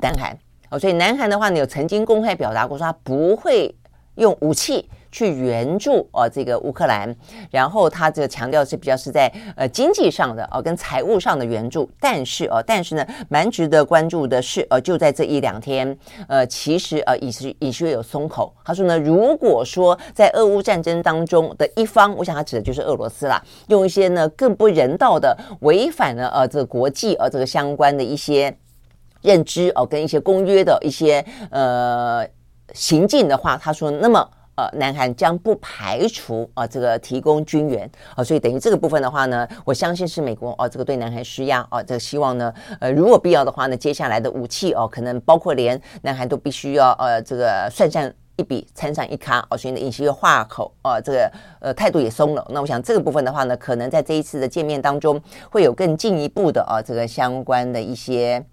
[0.00, 0.36] 南韩。
[0.70, 3.74] 哦，所以南韩的话呢，有曾经公开表达过说他不会
[4.16, 7.14] 用武器去援助哦这个乌克兰，
[7.50, 28.56] 然后他这个强调是比较是在呃经济上的哦跟财务上的援助，但是哦但是呢蛮值得关注的是呃就在这一两天呃其实呃已是已是有松口，他说呢如果说在俄乌战争当中的一方，我想他指的就是俄罗斯啦，用一些呢更不人道的违反了呃这个国际呃这个相关的一些。
[29.24, 32.24] 认知哦，跟一些公约的一些呃
[32.74, 52.46] 行径的话，他说，那么呃，南韩将不排除啊、这个提供军援啊、所以等于这个部分的话呢，我相信是美国哦、这个对南韩施压哦、这个希望呢，呃，如果必要的话呢，接下来的武器哦、可能包括连南韩都必须要呃这个算上一笔，参上一卡哦，所以呢，尹锡悦话口呃这个呃态度也松了。
[52.50, 58.44] 那我想这个部分的话呢，可能在这一次的见面当中，会有更进一步的啊、呃、这个相关的一些。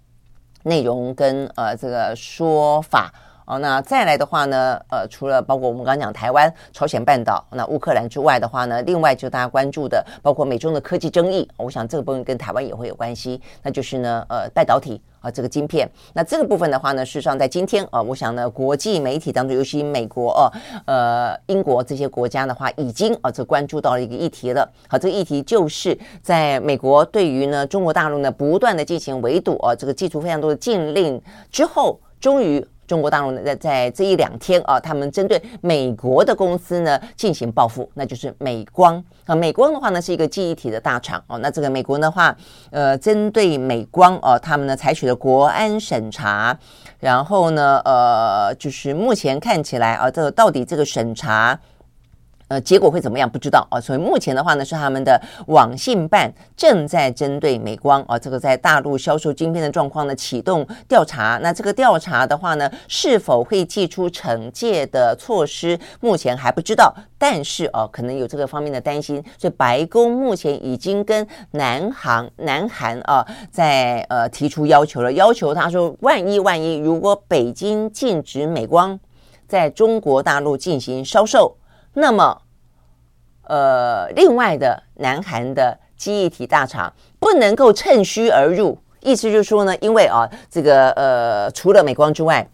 [0.64, 3.12] 内容跟呃这个说法
[3.52, 15.86] 好，那再来的话呢，呃，除了包括我们刚刚讲台湾、朝鲜半岛、那乌克兰之外的话呢，另外就大家关注的，包括美中的科技争议，我想这个部分跟台湾也会有关系，那就是呢，呃，半导体啊，这个晶片。
[16.14, 20.48] 那这个部分的话呢，事实上在今天啊，我想呢，国际媒体当中，尤其美国哦，
[20.86, 24.66] 呃，英国这些国家的话，已经啊，这关注到了一个议题了。
[24.88, 32.66] 好，这个议题就是在美国对于呢中国大陆呢不断的进行围堵啊，这个祭出非常多的禁令之后，终于。
[32.92, 39.34] 中国大陆呢，在在这一两天啊，他们针对美国的公司呢进行报复，那就是美光啊。
[39.34, 41.38] 美光的话呢是一个记忆体的大厂哦。
[41.38, 42.36] 那这个美国的话，
[42.70, 46.54] 呃，针对美光哦，他们呢采取了国安审查，
[47.00, 51.58] 然后呢，呃，就是目前看起来啊，这个到底这个审查。
[52.52, 53.28] 呃，结果会怎么样？
[53.28, 53.80] 不知道啊。
[53.80, 61.38] 所以目前的话呢，是他们的网信办正在针对美光啊，这个在大陆销售晶片的状况呢启动调查。
[61.42, 66.94] 那这个调查的话呢，是否会祭出惩戒的措施，目前还不知道。
[67.16, 79.00] 但是哦，可能有这个方面的担心，所以白宫目前已经跟南韩、南韩啊，在呃提出要求了，要求他说，万一万一，如果北京禁止美光
[79.48, 81.56] 在中国大陆进行销售。
[81.94, 82.40] 那么，
[83.42, 92.48] 呃，另外的南韩的记忆体大厂不能够趁虚而入，意思就是说呢，因为啊，这个呃，除了美光之外，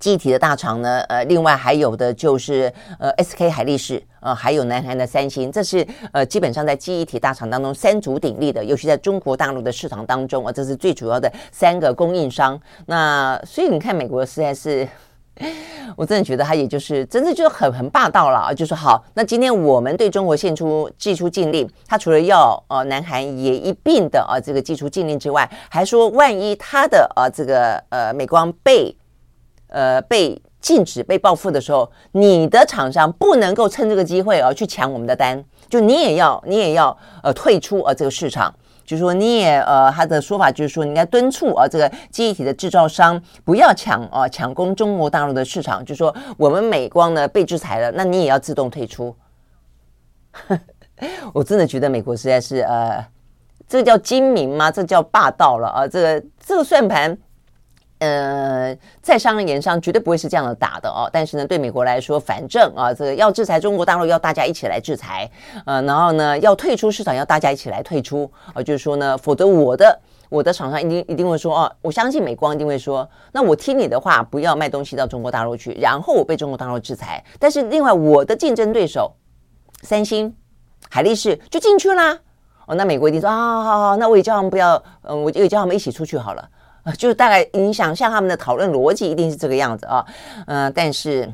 [0.00, 12.60] 记忆体的大厂呢，呃，另外还有的就是呃，SK 海力士，呃，还有南韩的三星，这是呃，基本上在记忆体大厂当中三足鼎立的，尤其在中国大陆的市场当中啊，这是最主要的三个供应商。
[12.86, 14.88] 那所以你看，美国实在是。
[15.96, 18.54] 我真的觉得他也就是真的就是很很霸道了啊！
[18.54, 28.96] 就说好，那今天我们对中国献出祭出禁令，他除了要呃南韩也一并的啊这个祭出禁令之外，还说万一他的啊这个呃美光被
[29.68, 38.54] 呃被禁止被报复的时候，你的厂商不能够趁这个机会啊去抢我们的单，就你也要你也要呃退出啊这个市场。
[38.84, 45.84] 就是说，你也呃，他的说法就是说，你应该敦促啊，这个记忆体的制造商不要抢啊，抢攻中国大陆的市场。
[45.84, 49.14] 就是说，我们美光呢被制裁了，那你也要自动退出。
[51.32, 53.04] 我真的觉得美国实在是呃，
[53.66, 54.70] 这叫精明吗？
[54.70, 55.88] 这叫霸道了啊！
[55.88, 57.16] 这个这个算盘。
[58.04, 61.08] 呃，在商言商，绝对不会是这样的打的哦。
[61.10, 65.30] 但是呢，对美国来说，反正啊，这个要制裁中国大陆，要大家一起来制裁。
[65.64, 68.30] 呃，然后呢，要退出市场，要大家一起来退出。
[68.52, 77.24] 啊，就是说呢，否则我的我的厂商一定一定会说哦，我相信美光一定会说，那我听你的话，不要卖东西到中国大陆去，然后我被中国大陆制裁。
[77.38, 79.12] 但是另外，我的竞争对手
[79.82, 80.34] 三星、
[80.90, 82.18] 海力士就进去啦。
[82.66, 86.48] 哦，那美国一定说啊，好好，那我也叫他们不要，嗯，我也叫他们一起出去好了。
[86.84, 90.04] 啊就是大概影响像他们的讨论逻辑一定是这个样子啊，
[90.46, 91.28] 嗯、但是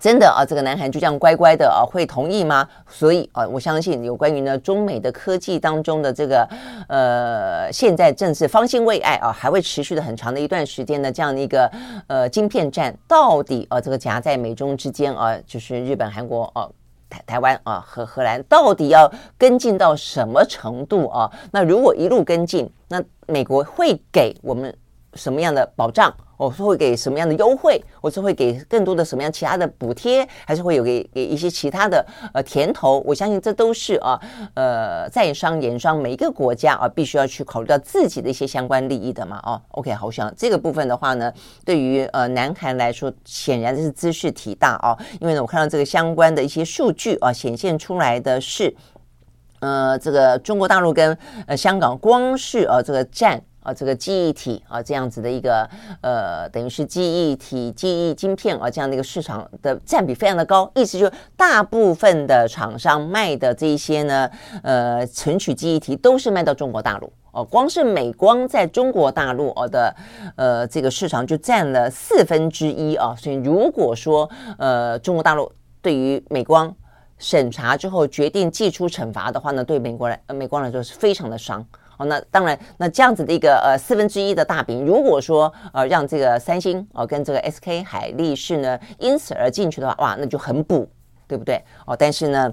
[0.00, 2.66] 真的啊，这个南韩就这样乖乖的啊会同意吗？
[2.88, 6.48] 所以啊，我相信有关于呢中美的科技当中的这个
[6.88, 11.70] 呃，现在正是方兴未艾啊，还会持续的很长的一段时间的这样的一个
[12.06, 16.66] 呃晶片战，到底啊这个夹在美中之间啊，就是日本、韩国啊。
[17.26, 21.30] 台湾啊和荷兰到底要跟进到什么程度啊？
[21.52, 24.74] 那如果一路跟进，那美国会给我们
[25.14, 26.14] 什么样的保障？
[26.36, 27.80] 我是会给什么样的优惠？
[28.00, 30.28] 我是会给更多的什么样其他的补贴？
[30.44, 33.00] 还是会有给给一些其他的呃甜头？
[33.06, 34.20] 我相信这都是啊
[34.54, 39.40] 呃在商言商，每一个国家啊必须要去考虑到自己的一些相关利益的嘛。
[39.44, 41.32] 哦，OK，好，像这个部分的话呢，
[41.64, 48.74] 对于呃南韩来说，显然是兹事体大啊，因为呢我看到这个相关的一些数据啊显现出来的是，
[49.60, 53.40] 呃这个中国大陆跟呃香港光是呃这个占。
[53.64, 55.68] 啊，这个记忆体啊，这样子的一个
[56.02, 60.70] 呃，等于是记忆体、记忆晶片啊，这样的一个市场的占比非常的高。
[60.74, 64.30] 意思就是，大部分的厂商卖的这一些呢，
[64.62, 67.42] 呃，存取记忆体都是卖到中国大陆哦。
[67.42, 69.96] 光是美光在中国大陆哦的
[70.36, 73.16] 呃这个市场就占了四分之一啊。
[73.18, 75.50] 所以如果说呃中国大陆
[75.80, 76.74] 对于美光
[77.16, 81.66] 审查之后决定祭出惩罚的话呢，对美国来呃美光来说是非常的伤。
[81.98, 90.88] 哦，那当然，那这样子的一个呃四分之一的大饼，如果说呃让这个三星哦跟这个 SK 海力士呢因此而进去的话，哇，那就很补，
[91.26, 91.62] 对不对？
[91.86, 92.52] 哦，但是呢，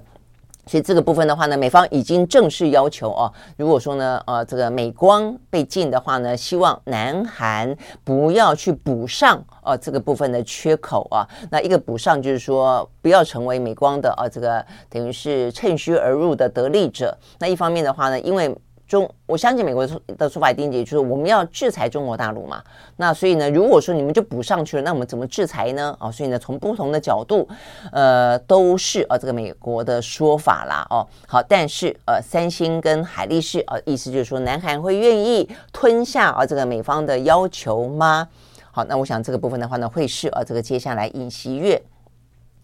[0.66, 11.26] 所以这个部分的话呢，美方已经正式要求哦，如果说呢呃这个美光被禁的话呢，希望南韩不要去补上哦这个部分的缺口啊。
[11.50, 17.16] 那一个补上就是说不要成为美光的啊这个等于是趁虚而入的得利者。
[17.40, 18.54] 那一方面的话呢，因为
[18.92, 19.86] 中，我相信美国
[20.18, 22.62] 的说法一定也就是我们要制裁中国大陆嘛。
[22.96, 25.96] 那所以呢，如果说你们就补上去了，那我们怎么制裁呢？
[25.98, 27.48] 啊，所以呢，从不同的角度，
[27.90, 30.86] 呃，都是啊这个美国的说法啦。
[30.90, 38.28] 哦，好，但是呃，三星跟海力士啊，意思就是说，南韩会愿意吞下啊这个美方的要求吗？
[38.70, 41.80] 好，那我想这个部分的话呢，会是啊这个接下来尹锡悦。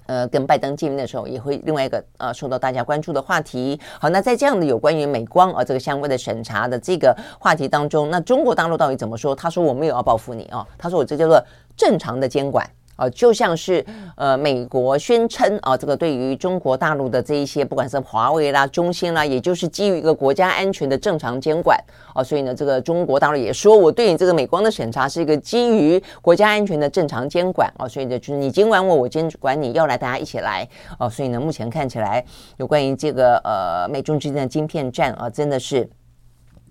[0.09, 3.79] 呃，跟拜登见面的时候，也会另外一个呃受到大家关注的话题。
[4.01, 9.35] 好，那在这样的有关于美光啊这个相关的审查的这个话题当中，那中国大陆到底怎么说？
[9.35, 11.39] 他说我没有要报复你啊，他说我这叫做
[11.77, 12.67] 正常的监管。
[12.99, 13.85] 啊，就像是
[14.17, 21.79] 呃，美国宣称啊，这个对于中国大陆的这一些，不管是华为啦、中兴啦，也就是基于一个国家安全的正常监管
[22.13, 30.69] 啊，所以呢，这个中国大陆也说我对你这个美光的审查是一个基于国家安全的正常监管啊，所以呢，就是你监管我，我监管你，要来大家一起来
[30.99, 32.25] 啊，所以呢，目前看起来
[32.57, 35.89] 有关于这个呃美中之间的晶片战啊，真的是。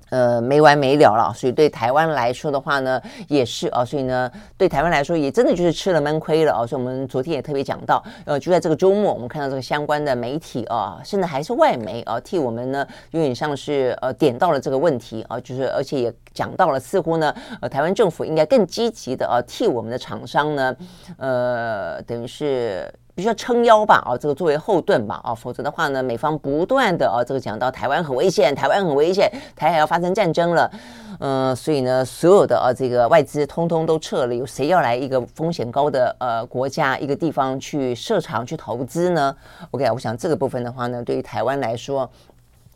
[0.09, 6.65] 呃，没完没了了，所以对台湾来说的话呢，也是啊，所以呢，对台湾来说也真的就是吃了闷亏了啊。
[6.65, 20.75] 所以我们昨天也特别讲到，呃，就在这个周末，我们看到这个相关的媒体啊，甚至还是外媒啊，替我们呢有点像是呃点到了这个问题啊，就是而且也讲到了，似乎呢，呃，台湾政府应该更积极的啊，替我们的厂商呢，
[21.17, 22.93] 呃，等于是。
[23.17, 30.71] 必须要撑腰吧，啊，这个作为后盾吧，啊，否则的话呢，美方不断的啊，这个讲到台湾很危险，台湾很危险，台海要发生战争了，
[31.19, 39.35] 嗯、所以呢，所有的啊，这个外资通通都撤了，有谁要来一个风险高的呃国家一个地方去设厂去投资呢
[39.71, 42.07] ？OK，我想这个部分的话呢，对于台湾来说，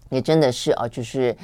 [0.10, 1.38] 也真的是啊，就是。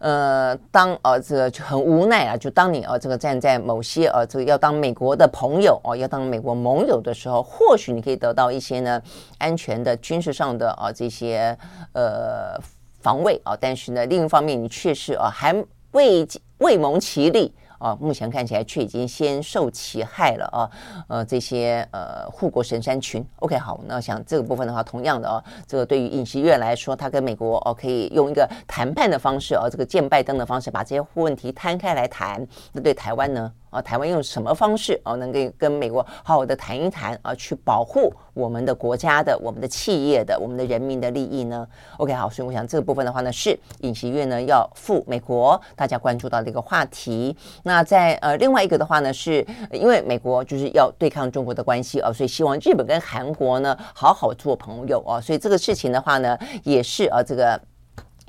[0.00, 9.00] 呃，当呃这个就很无奈啊，就当你呃这个站在某些呃这个要当美国的朋友哦，要当美国盟友的时候，或许你可以得到一些呢
[9.38, 11.56] 安全的军事上的啊这些
[11.92, 12.58] 呃
[13.00, 15.54] 防卫啊，但是呢另一方面你确实啊还
[15.92, 16.26] 未
[16.58, 17.54] 未蒙其利。
[17.80, 20.70] 啊，目前看起来却已经先受其害了啊！
[21.08, 32.46] 呃，这些呃护国神山群，OK，好，那想这个部分的话，同样的哦，这个对于尹锡悦来说，他跟美国哦可以用一个谈判的方式哦，这个见拜登的方式，把这些问题摊开来谈。
[32.72, 33.50] 那对台湾呢？
[33.70, 41.66] 啊，台湾用什么方式啊，能够跟美国好好的谈一谈啊，去保护我们的国家的、我们的企业的、我们的人民的利益呢
[41.98, 47.36] ？OK，好，所以我想这个部分的话呢，是尹锡悦呢要赴美国，大家关注到的一个话题。
[47.62, 57.60] 那在呃另外一个的话呢，是因为美国就是要对抗中国的关系啊，所以希望日本跟韩国呢好好做朋友啊，所以这个事情的话呢，也是啊这个。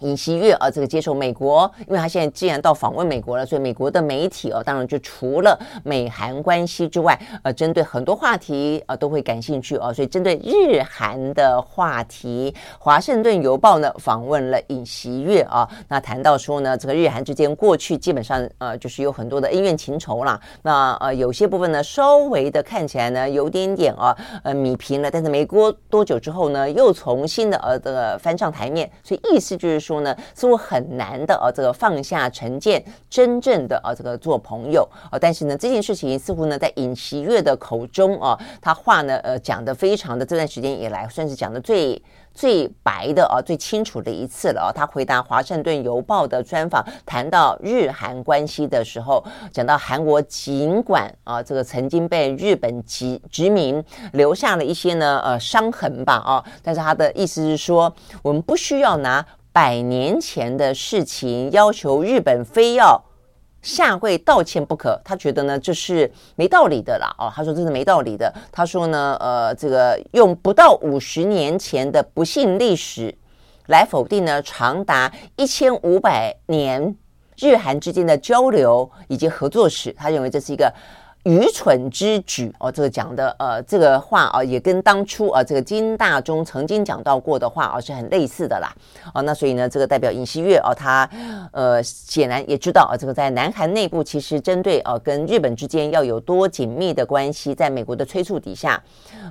[0.01, 29.90] 尹锡悦啊，这个接受美国，因为他现在既然到访问美国了，所以美国的媒体啊，当然就除了美韩关系之外，呃，针对很多话题啊都会感兴趣啊，所以针对日韩的话题，《华盛顿邮报》呢访问了尹锡悦啊，那谈到说呢，这个日韩之间过去基本上呃就是有很多的恩怨情仇啦，那呃有些部分呢稍微的看起来呢有点点啊呃米平了，但是没过多久之后呢又重新的呃这个翻上台面，所以意思就是说。
[29.91, 35.19] 说呢，似乎很难的啊，这个放下成见，真正的啊，这个做朋友啊。
[35.19, 42.01] 但是呢，这件事情似乎呢，在尹锡悦的口中啊，他话呢，呃，讲的非常的这段时间以来，算是讲的最
[42.33, 44.71] 最白的啊，最清楚的一次了啊。
[44.73, 49.21] 他回答《华盛顿邮报》的专访，谈到日韩关系的时候，
[49.51, 53.83] 讲到韩国尽管啊，这个曾经被日本殖殖民
[54.13, 59.25] 留下了一些呢，呃，伤痕吧啊，但是他的意思是说，我们不需要拿。
[59.53, 63.03] 百年前的事情，要求日本非要
[63.61, 67.13] 下跪道歉不可，他觉得呢这是没道理的啦。
[67.17, 68.33] 哦，他说这是没道理的。
[68.51, 73.13] 他说呢，呃，这个用不到五十年前的不幸历史
[73.67, 76.95] 来否定呢，长达一千五百年
[77.37, 80.73] 日韩之间的交流以及合作史，他认为这是一个。
[81.23, 88.73] 愚蠢之举哦，这个讲的呃，这个话啊，也跟当初啊，这个金大中曾经讲到过的话啊，是很类似的啦。
[89.13, 91.07] 哦，那所以呢，这个代表尹锡悦哦，他
[91.51, 98.81] 呃，显然也知道啊，这个在南韩内部其实针对啊，跟日本之间要有多紧密的关系，在美国的催促底下，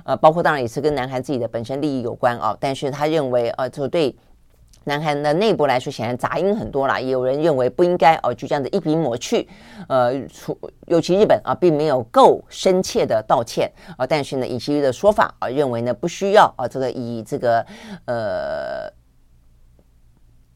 [0.05, 2.55] 呃，包括当然也是跟南韩自己的本身利益有关啊。
[2.57, 4.15] 但是他认为呃，这对。
[4.83, 6.99] 南韩的内部来说，显然杂音很多啦。
[6.99, 9.47] 也有人认为不应该哦，就这样子一笔抹去。
[9.87, 10.57] 呃，除
[10.87, 14.07] 尤其日本啊，并没有够深切的道歉啊。
[14.07, 17.65] 但是呢，尹锡悦的说法啊，认为呢，不需要啊，这个以这个
[18.05, 18.91] 呃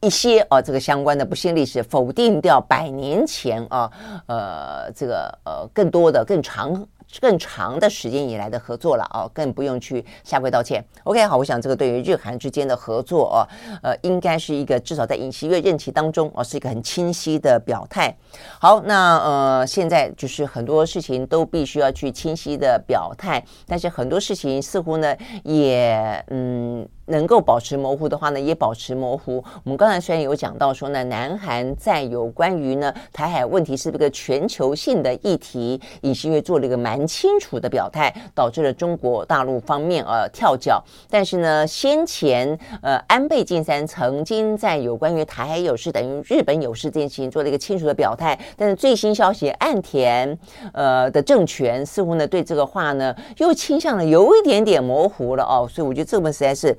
[0.02, 3.92] 一些啊，这个相关的不幸历史否定掉百年前啊，
[4.28, 6.88] 呃，这个呃更多的更长。
[7.20, 10.84] 更长的时间以来的合作了哦，更不用去下跪道歉。
[11.04, 13.40] OK，好，我想这个对于日韩之间的合作哦，
[13.82, 18.16] 呃，应该是一个至少在尹锡悦任期当中哦，是一个很清晰的表态。
[18.60, 26.88] 好，那呃，现在就是很多事情都必须要去清晰的表态，但是很多事情似乎呢，也嗯。
[27.08, 29.36] 能够保持模糊的话呢，也保持模糊。
[29.64, 40.84] 我们刚才虽然有讲到说呢，南韩在有关于呢台海问题是不是个全球性的议题，尹锡悦做了一个蛮清楚的表态，导致了中国大陆方面呃跳脚。
[41.10, 50.38] 但是呢，先前呃安倍晋三曾经在有关于台海有事等于日本有事这件事情做了一个清楚的表态，但是最新消息，岸田
[50.74, 56.78] 呃的政权似乎呢对这个话呢又倾向了有一点点模糊了哦，所以我觉得这个实在是。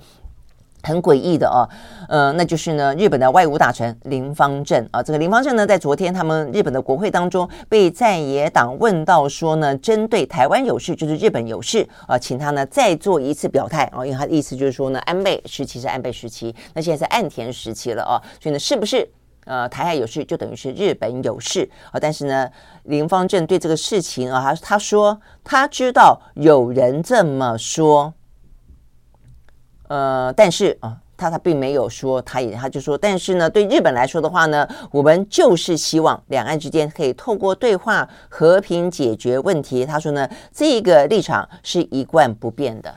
[0.87, 1.67] 很诡异的哦，
[2.09, 19.09] 呃，那就是呢，日本的外务大臣林芳正啊，这个林芳正呢，在昨天他们日本的国会当中被在野党问到说呢，针对台湾有事就是日本有事啊，请他呢再做一次表态啊，因为他的意思就是说呢，安倍时期是安倍时期，那现在是岸田时期了啊，所以呢，是不是
[19.45, 21.99] 呃台海有事就等于是日本有事啊？
[22.01, 22.49] 但是呢，
[22.85, 28.15] 林芳正对这个事情啊，他他说他知道有人这么说。
[29.89, 39.85] 呃，但是啊，他他并没有说，他也他就说，但是呢，对日本来说的话呢，我们就是希望两岸之间可以透过对话和平解决问题。
[39.85, 42.95] 他说呢，这个立场是一贯不变的。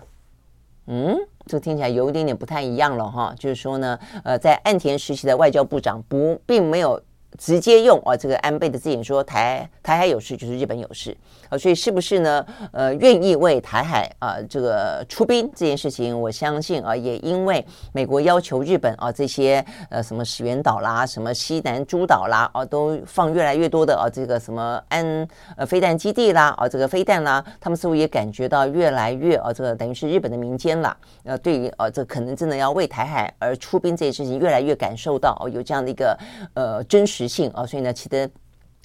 [0.88, 7.02] 嗯，这听起来有一点点不太一样了哈，就是说呢，呃，在岸田时期的外交部长不并没有。
[7.38, 11.16] 直接用啊，这个安倍的字眼说台台海有事就是日本有事
[11.50, 12.45] 啊，所以是不是呢？
[12.72, 36.18] 呃，愿意为台海啊这个出兵这件事情，我相信啊，也因为美国要求日本啊这些呃什么石垣岛啦、什么西南诸岛啦啊，都放越来越多的啊这个什么安呃飞弹基地啦啊这个飞弹啦，他们似乎也感觉到越来越啊这个等于是日本的民间啦，呃对于啊这可能真的要为台海而出兵这件事情，越来越感受到哦有这样的一个
[36.56, 37.30] 呃真实。
[37.30, 38.28] 性啊，所以呢，其实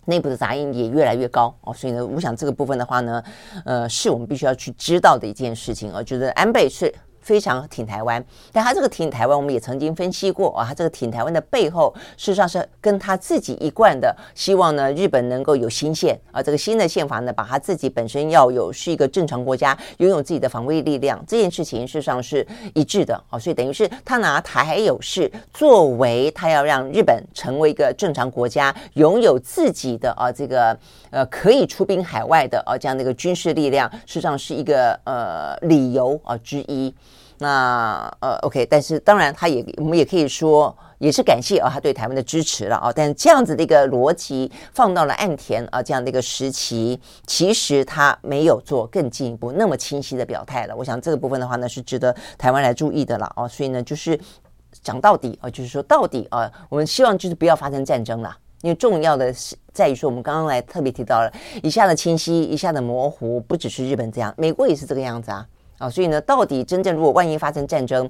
[0.06, 3.22] 内部的杂音也越来越高哦，所以呢，我想这个部分的话呢，
[3.64, 6.94] 呃，是我们必须要去知道的一件事情啊，就是安倍是。
[7.24, 8.22] 非常挺台湾，
[8.52, 30.78] 但他这个挺台湾，我们也曾经分析过啊，他这个挺台湾的背后，事实上是跟他自己一贯的希望呢，日本能够有新宪啊，这个新的宪法呢，把他自己本身要有是一个正常国家，拥有自己的防卫力量，这件事情事实上是一致的啊，所以等于是他拿台海有事作为他要让日本成为一个正常国家，拥有自己的啊这个
[31.10, 36.94] 呃可以出兵海外的啊这样的一个军事力量，事实上是一个呃理由啊之一。
[37.44, 42.90] 那呃，OK，但是当然，他也我们也可以说，也是感谢啊，他对台湾的支持了啊。
[42.90, 50.74] 但这样子的一个逻辑放到了岸田啊这样的一个时期，其实他没有做更进一步那么清晰的表态了。
[50.74, 53.46] 我想这个部分的话呢，是值得台湾来注意的了啊。
[53.46, 54.18] 所以呢，就是
[54.82, 61.30] 讲到底啊，就是说到底啊，我们希望就是不要发生战争了，因为重要的是在于说，我们刚刚来特别提到了
[61.62, 65.46] 一下的清晰，一下的模糊，不只是日本这样，美国也是这个样子啊。
[65.78, 68.08] 啊，所以呢，到底真正如果万一发生战争，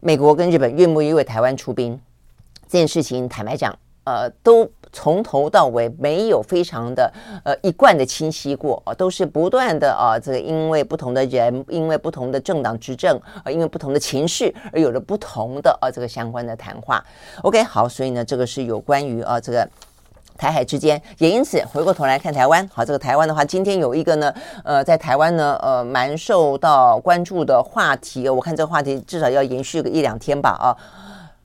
[0.00, 1.98] 美国跟日本愿不愿意为台湾出兵
[2.68, 7.12] 这件事情，坦白讲，呃，都从头到尾没有非常的
[7.44, 17.04] 呃一贯的清晰过啊，都是不断的啊，这个因为不同的人，因为不同的政党执政，啊，因为不同的情势而有了不同的啊这个相关的谈话。
[17.42, 19.68] OK，好，所以呢，这个是有关于啊这个。
[20.38, 22.66] 台海之间，也因此回过头来看台湾。
[22.72, 24.32] 好，这个台湾的话，今天有一个呢，
[24.64, 28.28] 呃，在台湾呢，呃，蛮受到关注的话题。
[28.28, 30.72] 我看这个话题至少要延续个一两天吧，啊。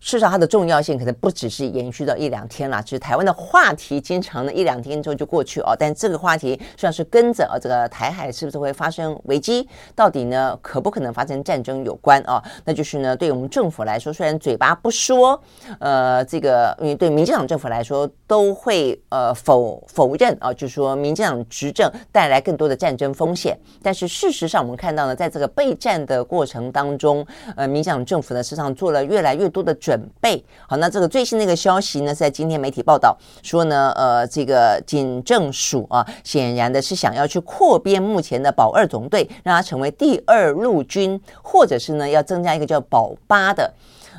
[0.03, 2.83] 事实上，它的重要性可能不只是延续到一两天了。
[2.83, 5.73] 其实台湾的话题经常呢一两天之后就过去哦。
[5.79, 12.43] 但这个话题实际上是跟着啊这个台海是不是会发生危机，到底呢可不可能发生战争有关啊？
[12.65, 15.41] 那就是呢，对我们政府来说，虽然嘴巴不说，
[15.79, 23.57] 呃，这个因为对民进党政府来说都会呃否否认啊，就是说民进党执政带来更多的战争风险。
[23.81, 27.25] 但是事实上，我们看到呢，在这个备战的过程当中，
[27.55, 29.92] 呃，民进党政府呢实际上做了越来越多的准。
[29.93, 43.71] 准备好，那这个最新的一个消息呢，在今天媒体报道说呢，呃，这个警政署啊，显然的是想要去扩编目前的保二总队，让它成为第二陆军，或者是呢，要增加一个叫保八的。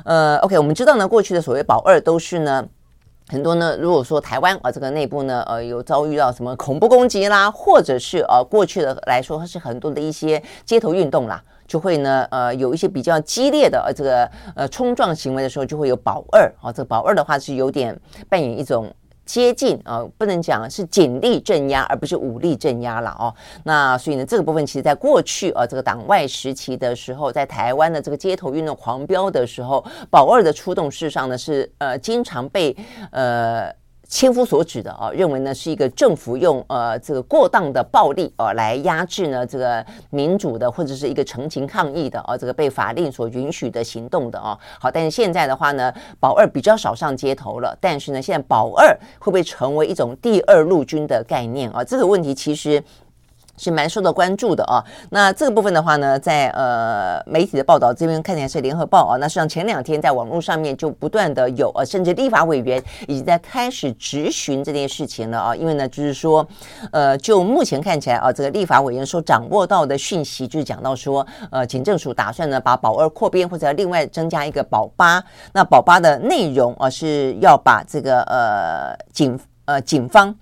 [0.05, 2.65] 呃，OK，我们知道呢，过去的所谓保二都是呢，
[3.27, 11.43] 很多呢，如果说台湾啊，这个内部呢，呃，有遭遇到什么恐怖攻击啦，或者是呃，过去的来说，是很多的一些街头运动啦。
[11.67, 16.71] 就会呢，呃，有一些比较激烈的呃这个呃冲撞行为的时候，就会有保二啊。
[16.71, 17.99] 这个保二的话是有点
[18.29, 18.93] 扮演一种
[19.25, 23.33] 接近啊、不能讲是警力镇压，而不是武力镇压了哦。
[23.63, 32.75] 那所以呢，这个部分其实在过去啊，这个党外时期的时候，在台湾的这个街头运动狂飙的时候，保二的出动事实上呢是呃经常被
[33.11, 33.73] 呃。
[34.07, 44.57] 千夫所指的啊，认为呢是一个政府用呃这个过当的暴力啊来压制呢这个民主的或者是一个澄情抗议的啊这个被法令所允许的行动的啊。
[44.79, 48.87] 好，但是现在的话呢，保二比较少上街头了，但是呢，现在保二
[49.19, 51.83] 会不会成为一种第二陆军的概念啊？
[51.83, 52.83] 这个问题其实。
[53.57, 54.83] 是蛮受到关注的啊。
[55.09, 59.17] 那这个部分的话呢，在呃媒体的报道这边看起来是联合报啊。
[59.17, 65.55] 那实际上前两天在网络上面就不断的有呃，甚至立法委员已经在开始质询这件事情了啊。
[65.55, 66.45] 因为呢，就是说
[66.91, 75.23] 呃，就目前看起来啊，这个立法委员所掌握到的讯息，就是讲到说，呃，警政署打算呢把保二扩编，或者另外增加一个保八。
[75.53, 80.35] 那保八的内容啊，是要把这个呃警呃警方。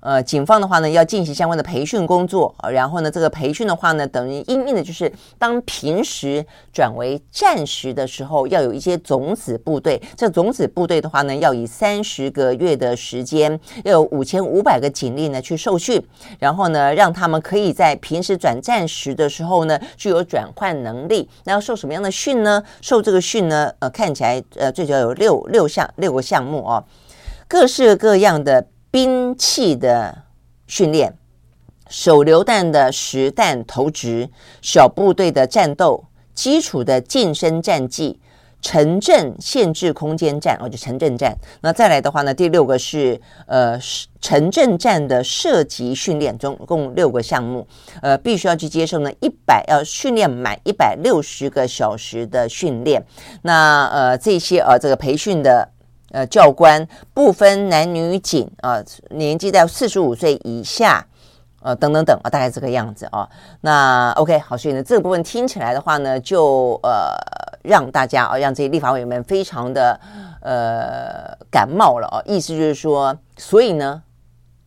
[0.00, 10.00] 呃，警方的话呢，要进行相关的培训工作，然后呢，这个培训的话呢，等于因应的就是当平时转为战时的时候，要有一些种子部队。
[10.16, 16.02] 这种子部队的话呢，要以三十个月的时间，要有五千五百个警力呢去受训，
[16.38, 21.28] 然后呢，让他们可以在平时转战时的时候呢，具有转换能力。
[21.44, 22.62] 那要受什么样的训呢？
[22.80, 26.82] 受这个训呢，呃，看起来呃，最主要有六六项六个项目哦，
[27.46, 28.66] 各式各样的。
[28.90, 30.22] 兵器的
[30.66, 31.14] 训练，
[31.88, 34.28] 手榴弹的实弹投掷，
[34.60, 38.18] 小部队的战斗，基础的近身战技，
[38.60, 41.36] 城镇限制空间战，哦，就城镇战。
[41.60, 43.78] 那再来的话呢，第六个是呃
[44.20, 47.64] 城镇战的射击训练，总共六个项目，
[48.02, 53.04] 呃，必须要去接受呢一百要训练满一百六十个小时的训练。
[53.42, 55.68] 那呃这些呃这个培训的。
[56.10, 61.06] 呃，教官不分男女警啊、呃，年纪在四十五岁以下，
[61.62, 63.28] 呃，等等等啊，大概这个样子啊。
[63.60, 67.14] 那 OK，好，所以呢，这个部分听起来的话呢，就呃，
[67.62, 70.00] 让大家啊，让这些立法委员们非常的
[70.42, 72.22] 呃感冒了啊。
[72.24, 74.02] 意思就是说，所以呢，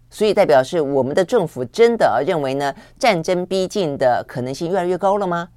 [0.09, 5.49] 所以代表是我们的政府真的认为呢，战争逼近的可能性越来越高了吗？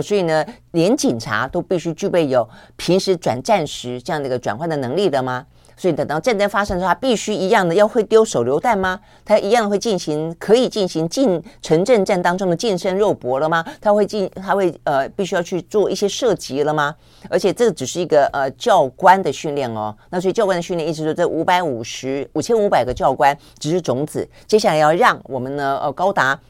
[0.00, 5.46] 所以呢，连警察都必须具备有平时转战时这样的一个转换的能力的吗？
[5.78, 8.98] 所以等到战争发生的时候，他必须一样的要会丢手榴弹吗？
[9.26, 13.62] 他一样会进行可以进行近城镇战当中的近身肉搏了吗？
[13.78, 16.94] 他会进他会呃必须要去做一些射击了吗？
[17.28, 19.94] 而且这只是一个呃教官的训练哦。
[20.08, 26.40] 那所以教官的训练意思说，这五百五十五千五百个教官只是种子，接下来要让我们呢呃高达。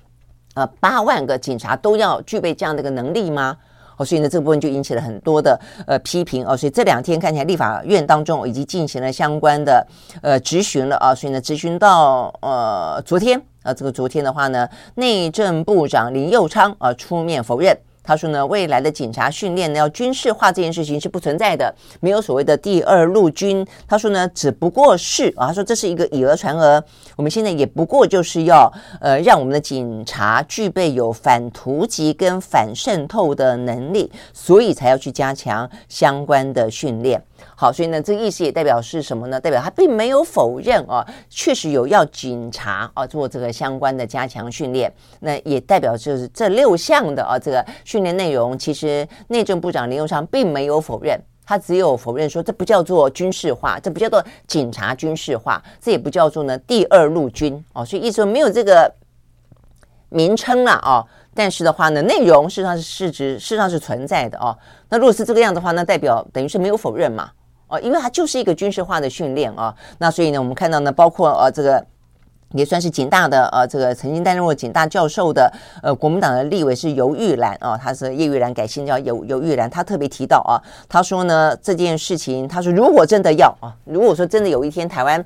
[0.57, 3.55] 呃，八万个警察都要具备这样的一个能力吗？
[3.99, 6.57] 哦，所以呢，这部分就引起了很多的呃批评哦。
[6.57, 9.87] 所以这两天看起来，立法院当中已经进行了相关的
[10.23, 11.15] 呃质询了啊。
[11.15, 17.77] 所以呢，质询到呃昨天啊，这个昨天的话呢，内政部长林佑昌啊出面否认。
[18.07, 23.67] 他说呢，未来的警察训练呢，要军事化这件事情是不存在的，没有所谓的第二陆军。
[23.89, 26.83] 他说呢，只不过是啊，他说这是一个以讹传讹。
[27.17, 37.21] 我们现在也不过就是要呃，让我们的警察具备有反突击跟反渗透的能力，所以才要去加强相关的训练。
[37.55, 39.41] 好，所以呢，这个意思也代表是什么呢？
[39.41, 44.93] 代表他并没有否认啊，确实有要警察啊做这个相关的加强训练。
[45.21, 57.85] 那也代表就是这六项的啊这个训练内容，其实内政部长林右昌并没有否认，他只有否认说这不叫做军事化，这不叫做警察军事化，这也不叫做呢第二陆军哦。
[57.85, 58.93] 所以意思说没有这个
[60.11, 61.05] 名称了啊。
[61.39, 64.57] 但是的话呢，内容事实上是事实，事实上是存在的哦。
[64.89, 67.31] 那如果是这个样的话，那代表等于是没有否认嘛。
[67.69, 71.85] 哦，因为它就是一个军事化的训练啊、那所以呢，我们看到呢，包括呃这个
[72.53, 75.53] 也算是警大的呃这个曾经担任过警大教授的
[75.83, 85.23] 呃国民党的立委是游玉兰啊、哦，他是叶玉兰改姓叫游游玉兰，他特别提到啊，他说呢这件事情，他说如果真的要啊，如果说真的有一天台湾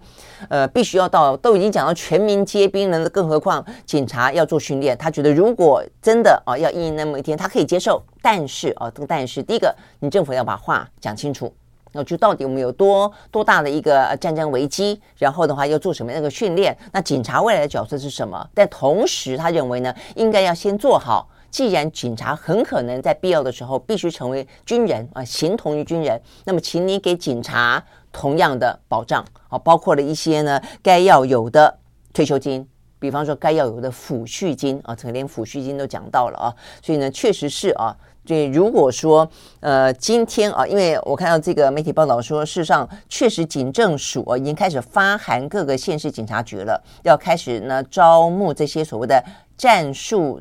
[0.49, 11.53] 呃必须要到都已经讲到全民皆兵了，更何况警察要做训练，他觉得如果真的啊要应那么一天，他可以接受，但是啊这个但是第一个，你政府要把话讲清楚。
[11.93, 15.01] 那就到底我们有多多大的一个战争危机？
[15.17, 16.77] 然后的话要做什么样的训练？
[16.93, 18.49] 那警察未来的角色是什么？
[18.55, 21.29] 但同时他认为呢，应该要先做好。
[21.51, 27.83] 既然警察很可能在必要的时候必须成为军人啊，形同于军人，那么请你给警察
[28.13, 31.77] 同样的保障啊，包括了一些呢该要有的
[32.15, 32.65] 退休金，
[33.01, 36.55] 比方说该要有的抚恤金啊，这个连抚恤金都讲到了啊。
[36.81, 37.97] 所以呢，确实是啊。
[38.27, 39.29] 所以如果说
[39.61, 49.25] 呃今天啊，因为我看到这个媒体报道说，事实上确实警政署啊已经开始发函各个县市警察局了，要开始呢招募这些所谓的
[49.57, 50.41] 战术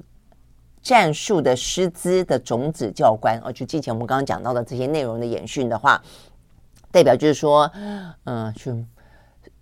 [0.82, 6.02] 战术的师资的种子教官啊，就之前我们刚刚讲到的这些内容的演训的话，
[6.92, 8.78] 代表就是说，嗯、呃，就。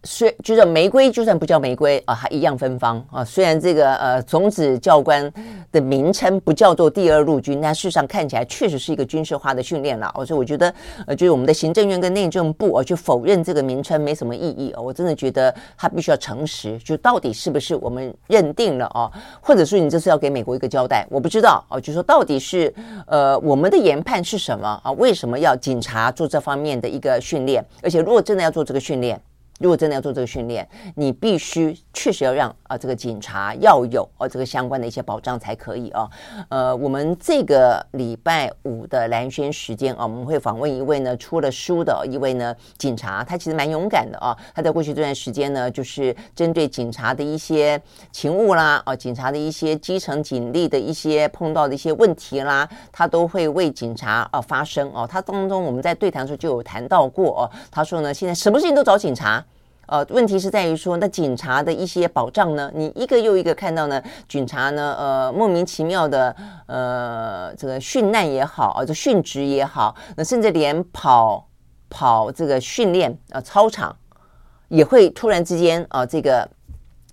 [0.10, 3.26] 虽就是玫瑰，就算不叫玫瑰啊，还一样芬芳啊。
[3.26, 5.30] 虽然这个呃种子教官
[5.70, 10.10] 的名称不叫做第二陆军，但事实上看起来确实是一个军事化的训练了。
[10.26, 10.74] 所以我觉得
[11.06, 14.74] 呃，就是我们的行政院跟内政部啊，去否认这个名称没什么意义。
[14.78, 19.12] 我真的觉得他必须要诚实，就到底是不是我们认定了啊？
[19.42, 21.06] 或者说你这是要给美国一个交代？
[21.10, 22.74] 我不知道啊，就说到底是
[23.08, 24.90] 呃我们的研判是什么啊？
[24.94, 27.62] 为什么要警察做这方面的一个训练？
[27.84, 29.20] 而且如果真的要做这个训练，
[29.60, 36.08] 如果真的要做这个训练，你必须确实要让啊这个警察要有啊这个相关的一些保障才可以啊。
[36.50, 44.38] 呃，我们这个礼拜五的蓝轩时间啊，我们会访问一位呢出了书的一位呢警察，他其实蛮勇敢的啊。
[44.54, 47.82] 他在过去这段时间呢，就是针对警察的一些
[48.12, 55.08] 勤务啦啊，警察的一些基层警力的一些碰到的一些问题啦，他都会为警察啊发声哦。
[55.10, 59.44] 他当中我们在对谈的时候就有谈到过哦，他说呢，现在什么事情都找警察。
[59.88, 62.72] 呃，问题是在于说，那警察的一些保障呢？
[62.76, 66.36] 你一个又一个看到呢，警察呢，呃，莫名其妙的，
[66.68, 71.48] 呃，这个殉难也好，啊，这殉职也好，那甚至连跑
[71.90, 73.96] 跑这个训练啊，操场
[74.68, 76.48] 也会突然之间啊，这个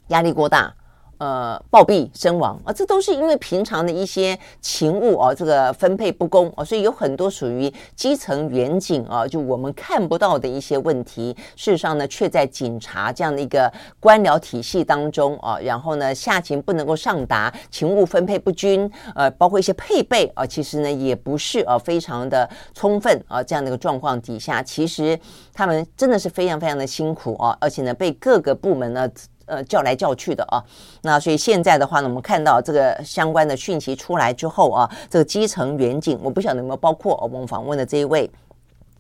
[0.09, 0.75] 压力过大。
[1.19, 25.19] 呃，暴毙身亡啊，这都是因为平常的一些勤务啊，这个分配不公啊，所以有很多属于基层员警啊，就我们看不到的一些问题，事实上呢，却在警察这样的一个官僚体系当中啊，然后呢，下情不能够上达，勤务分配不均，呃，包括一些配备啊，其实呢，也不是啊，非常的充分啊，这样的一个状况底下，其实
[25.53, 29.09] 他们真的是非常非常的辛苦啊，而且呢，被各个部门呢。
[29.47, 30.63] 呃，叫来叫去的啊，
[31.03, 38.31] 那所以现在的话呢，我们看到这个相关的讯息出来之后啊，这个基层员警，我不晓得有没有包括我们访问的这一位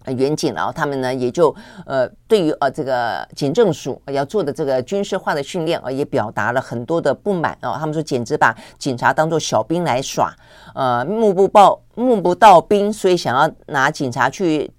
[0.05, 1.55] 呃员警，然后他们呢也就
[1.87, 10.35] 呃对于呃这个警政署要做的这个军事化的训练啊，也表达了很多的不满啊，他们说简直把警察当做小兵来耍，
[10.75, 14.71] 呃，目不报目不到兵，所以想要拿警察去。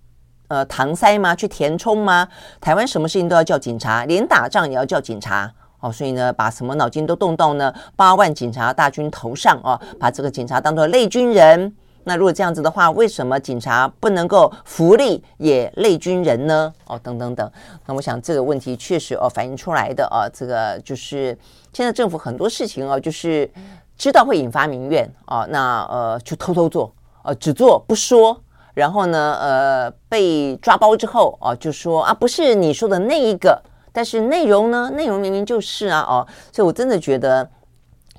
[0.48, 1.34] 呃，搪塞吗？
[1.36, 2.28] 去填充吗？
[2.62, 5.92] 台湾什么事情都要叫警察，连打仗也要叫警察哦。
[5.92, 11.74] 所以呢，把什么脑筋都动到呢八万警察大军头上哦，把这个警察当做类军人。
[12.08, 16.72] 那如果这样子的话，为什么警察不能够福利也类军人呢？
[16.86, 17.52] 哦，等等等。
[17.88, 21.36] 那我想这个问题确实哦反映出来的哦，这个就是
[21.74, 23.50] 现在政府很多事情哦，就是
[23.98, 26.94] 知道会引发民怨哦，那呃就偷偷做，
[27.24, 28.40] 呃只做不说。
[28.76, 33.60] 然后呢，呃，被抓包之后哦，就说啊，不是你说的那一个，
[33.94, 37.50] 但是内容呢，内容明明就是啊，哦，所以我真的觉得，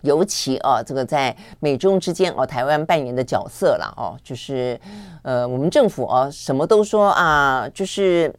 [0.00, 4.80] 尤其啊，这个在美中之间哦，台湾扮演的角色了哦，就是
[5.22, 8.34] 呃，我们政府啊，什么都说啊，就是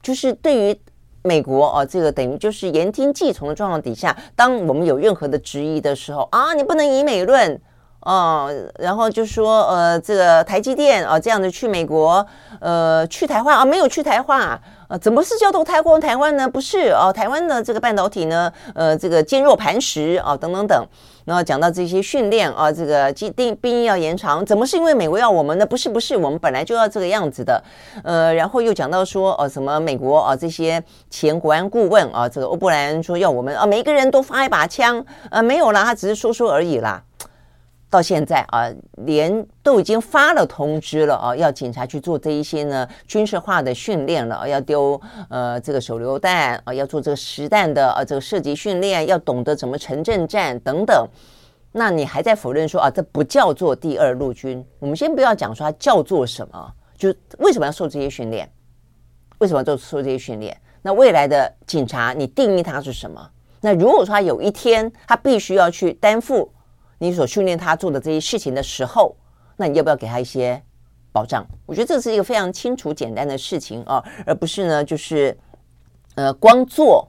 [0.00, 0.80] 就是对于
[1.22, 7.60] 美国啊，这个等于就是言听计从的状况底下，当我们有任何的质疑的时候啊，你不能以美论。
[8.02, 12.26] 哦，然后就说呃，这个台积电啊，这样的去美国，
[12.60, 14.60] 呃，去台湾啊，没有去台湾啊，
[15.00, 16.48] 怎么是叫做台湾台湾呢？
[16.48, 20.86] 不是哦，台湾的这个半导体呢，呃，这个坚若磐石啊，等等等。
[21.24, 25.64] 然后讲到这些训练啊，这个基定兵役要延长，怎么是因为美国要我们呢？
[25.64, 27.62] 不是不是，我们本来就要这个样子的。
[28.02, 37.00] 呃，然后又讲到说，哦，什么美国啊，这些前国安顾问啊，这个欧布莱恩说要我们啊，每个人都发一把枪，呃，没有啦，他只是说说而已啦。
[37.92, 38.72] 到现在啊，
[39.04, 51.06] 连都已经发了通知了啊，要警察去做这一些呢军事化的训练了，要丢呃这个手榴弹啊，要做这个实弹的啊这个射击训练，要懂得怎么城镇战等等。
[51.70, 54.64] 那你还在否认说啊，这不叫做第二陆军？
[54.78, 58.50] 我们先不要讲说它叫做什么，就为什么要受这些训练？
[59.36, 60.58] 为什么要做受这些训练？
[60.80, 63.28] 那未来的警察，你定义它是什么？
[63.60, 66.50] 那如果说他有一天他必须要去担负。
[67.02, 69.16] 你所训练他做的这些事情的时候，
[69.56, 70.62] 那你要不要给他一些
[71.10, 71.44] 保障？
[71.66, 75.36] 我觉得这是一个非常清楚简单的事情啊，而不是呢，就是
[76.14, 77.08] 呃，光做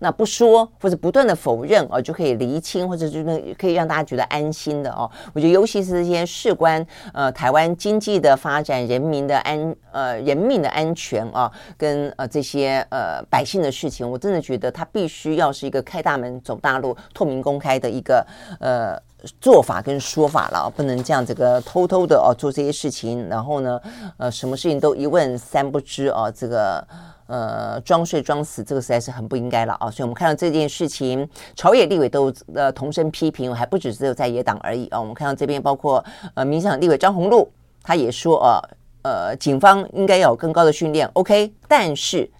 [0.00, 5.08] 那不说或者不断的否认哦，就可以厘清或者就能可以让大家觉得安心的哦。
[5.32, 6.84] 我觉得尤其是这些事关
[7.14, 18.26] 呃台湾经济的发展、人民的安呃人命的安全啊，跟呃这些呃百姓的事情，我真的觉得他必须要是一个开大门走大路、透明公开的一个
[18.58, 19.00] 呃
[19.40, 23.80] 做法跟说法了，不能这样这个偷偷的哦做这些事情，然后呢
[24.16, 26.86] 呃什么事情都一问三不知哦这个。
[27.28, 29.90] 呃，装睡装死，这个实在是很不应该了啊！
[29.90, 34.98] 所以，我们看到这件事情，朝野立委都呃同声批评，还不只是只有在野党而已啊！
[34.98, 36.02] 我们看到这边，包括
[36.32, 37.52] 呃民进党立委张宏禄，
[37.82, 38.70] 他也说呃
[39.02, 42.30] 呃，警方应该要有更高的训练，OK，但是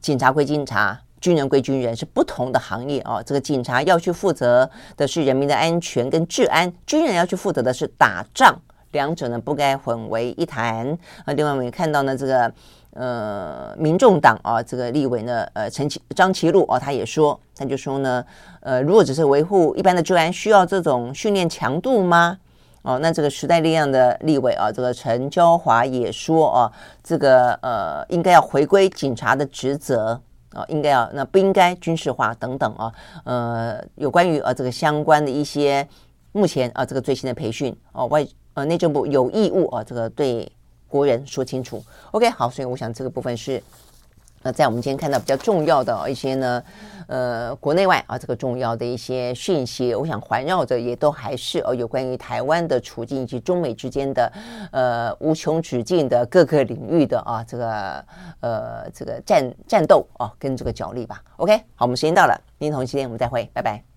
[0.00, 3.22] 警察归警察，军人归军人，是不同的行业啊！
[3.22, 8.58] 这个警察要去负责的是人民的安全跟治安，军人要去负责的是打仗，
[8.92, 10.86] 两者呢不该混为一谈
[11.24, 11.32] 啊！
[11.34, 12.52] 另外，我们也看到呢这个。
[12.92, 18.22] 呃，民众党啊，这个立委呢，呃，陈其张其禄啊，他也说，他就说呢，
[18.58, 22.36] 呃，如果只是维护一般的治安，需要这种训练强度吗？
[22.82, 26.72] 哦，那这个时代力量的立委啊，这个陈娇华也说啊，
[27.04, 30.20] 这个呃，应该要回归警察的职责
[30.52, 32.92] 啊，应该要那不应该军事化等等啊，
[33.24, 35.86] 呃，有关于呃这个相关的一些
[36.32, 40.50] 目前啊这个最新的培训哦，外呃内政部有义务啊，这个对。
[40.90, 41.80] 国人说清楚
[42.10, 43.62] ，OK，好，所以我想这个部分是
[44.42, 46.62] 那，在我们今天看到比较重要的一些呢，
[47.08, 54.32] 呃，国内外啊，这个重要的一些讯息，我想环绕着也都还是哦，有关于台湾的处境以及中美之间的
[54.72, 58.04] 呃无穷止境的各个领域的啊，这个
[58.40, 61.22] 呃这个战战斗啊，跟这个角力吧。
[61.36, 63.89] OK，好，我们时间到了，明天同一时间我们再会，拜拜。